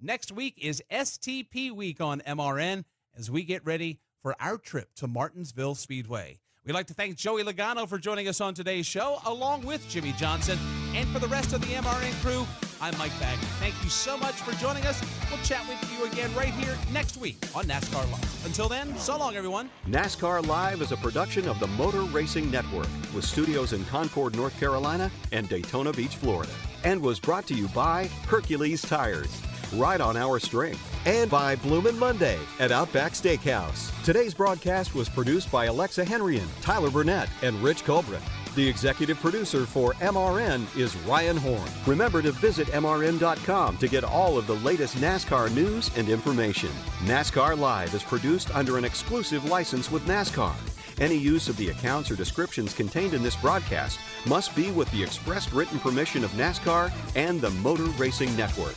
[0.00, 2.82] next week is STP week on MRN
[3.16, 6.40] as we get ready for our trip to Martinsville Speedway.
[6.64, 10.14] We'd like to thank Joey Logano for joining us on today's show, along with Jimmie
[10.18, 10.58] Johnson.
[10.92, 12.46] And for the rest of the MRN crew,
[12.82, 13.46] I'm Mike Bagley.
[13.60, 15.00] Thank you so much for joining us.
[15.30, 18.44] We'll chat with you again right here next week on NASCAR Live.
[18.44, 19.70] Until then, so long, everyone.
[19.86, 24.58] NASCAR Live is a production of the Motor Racing Network with studios in Concord, North
[24.58, 26.50] Carolina and Daytona Beach, Florida.
[26.82, 29.30] And was brought to you by Hercules Tires
[29.74, 30.82] right on our strength.
[31.06, 33.92] And by Bloomin' Monday at Outback Steakhouse.
[34.02, 38.22] Today's broadcast was produced by Alexa Henrian, Tyler Burnett, and Rich Colbert.
[38.54, 41.70] The executive producer for MRN is Ryan Horn.
[41.86, 46.68] Remember to visit MRN.com to get all of the latest NASCAR news and information.
[47.04, 50.54] NASCAR Live is produced under an exclusive license with NASCAR.
[51.00, 55.02] Any use of the accounts or descriptions contained in this broadcast must be with the
[55.02, 58.76] express written permission of NASCAR and the Motor Racing Network.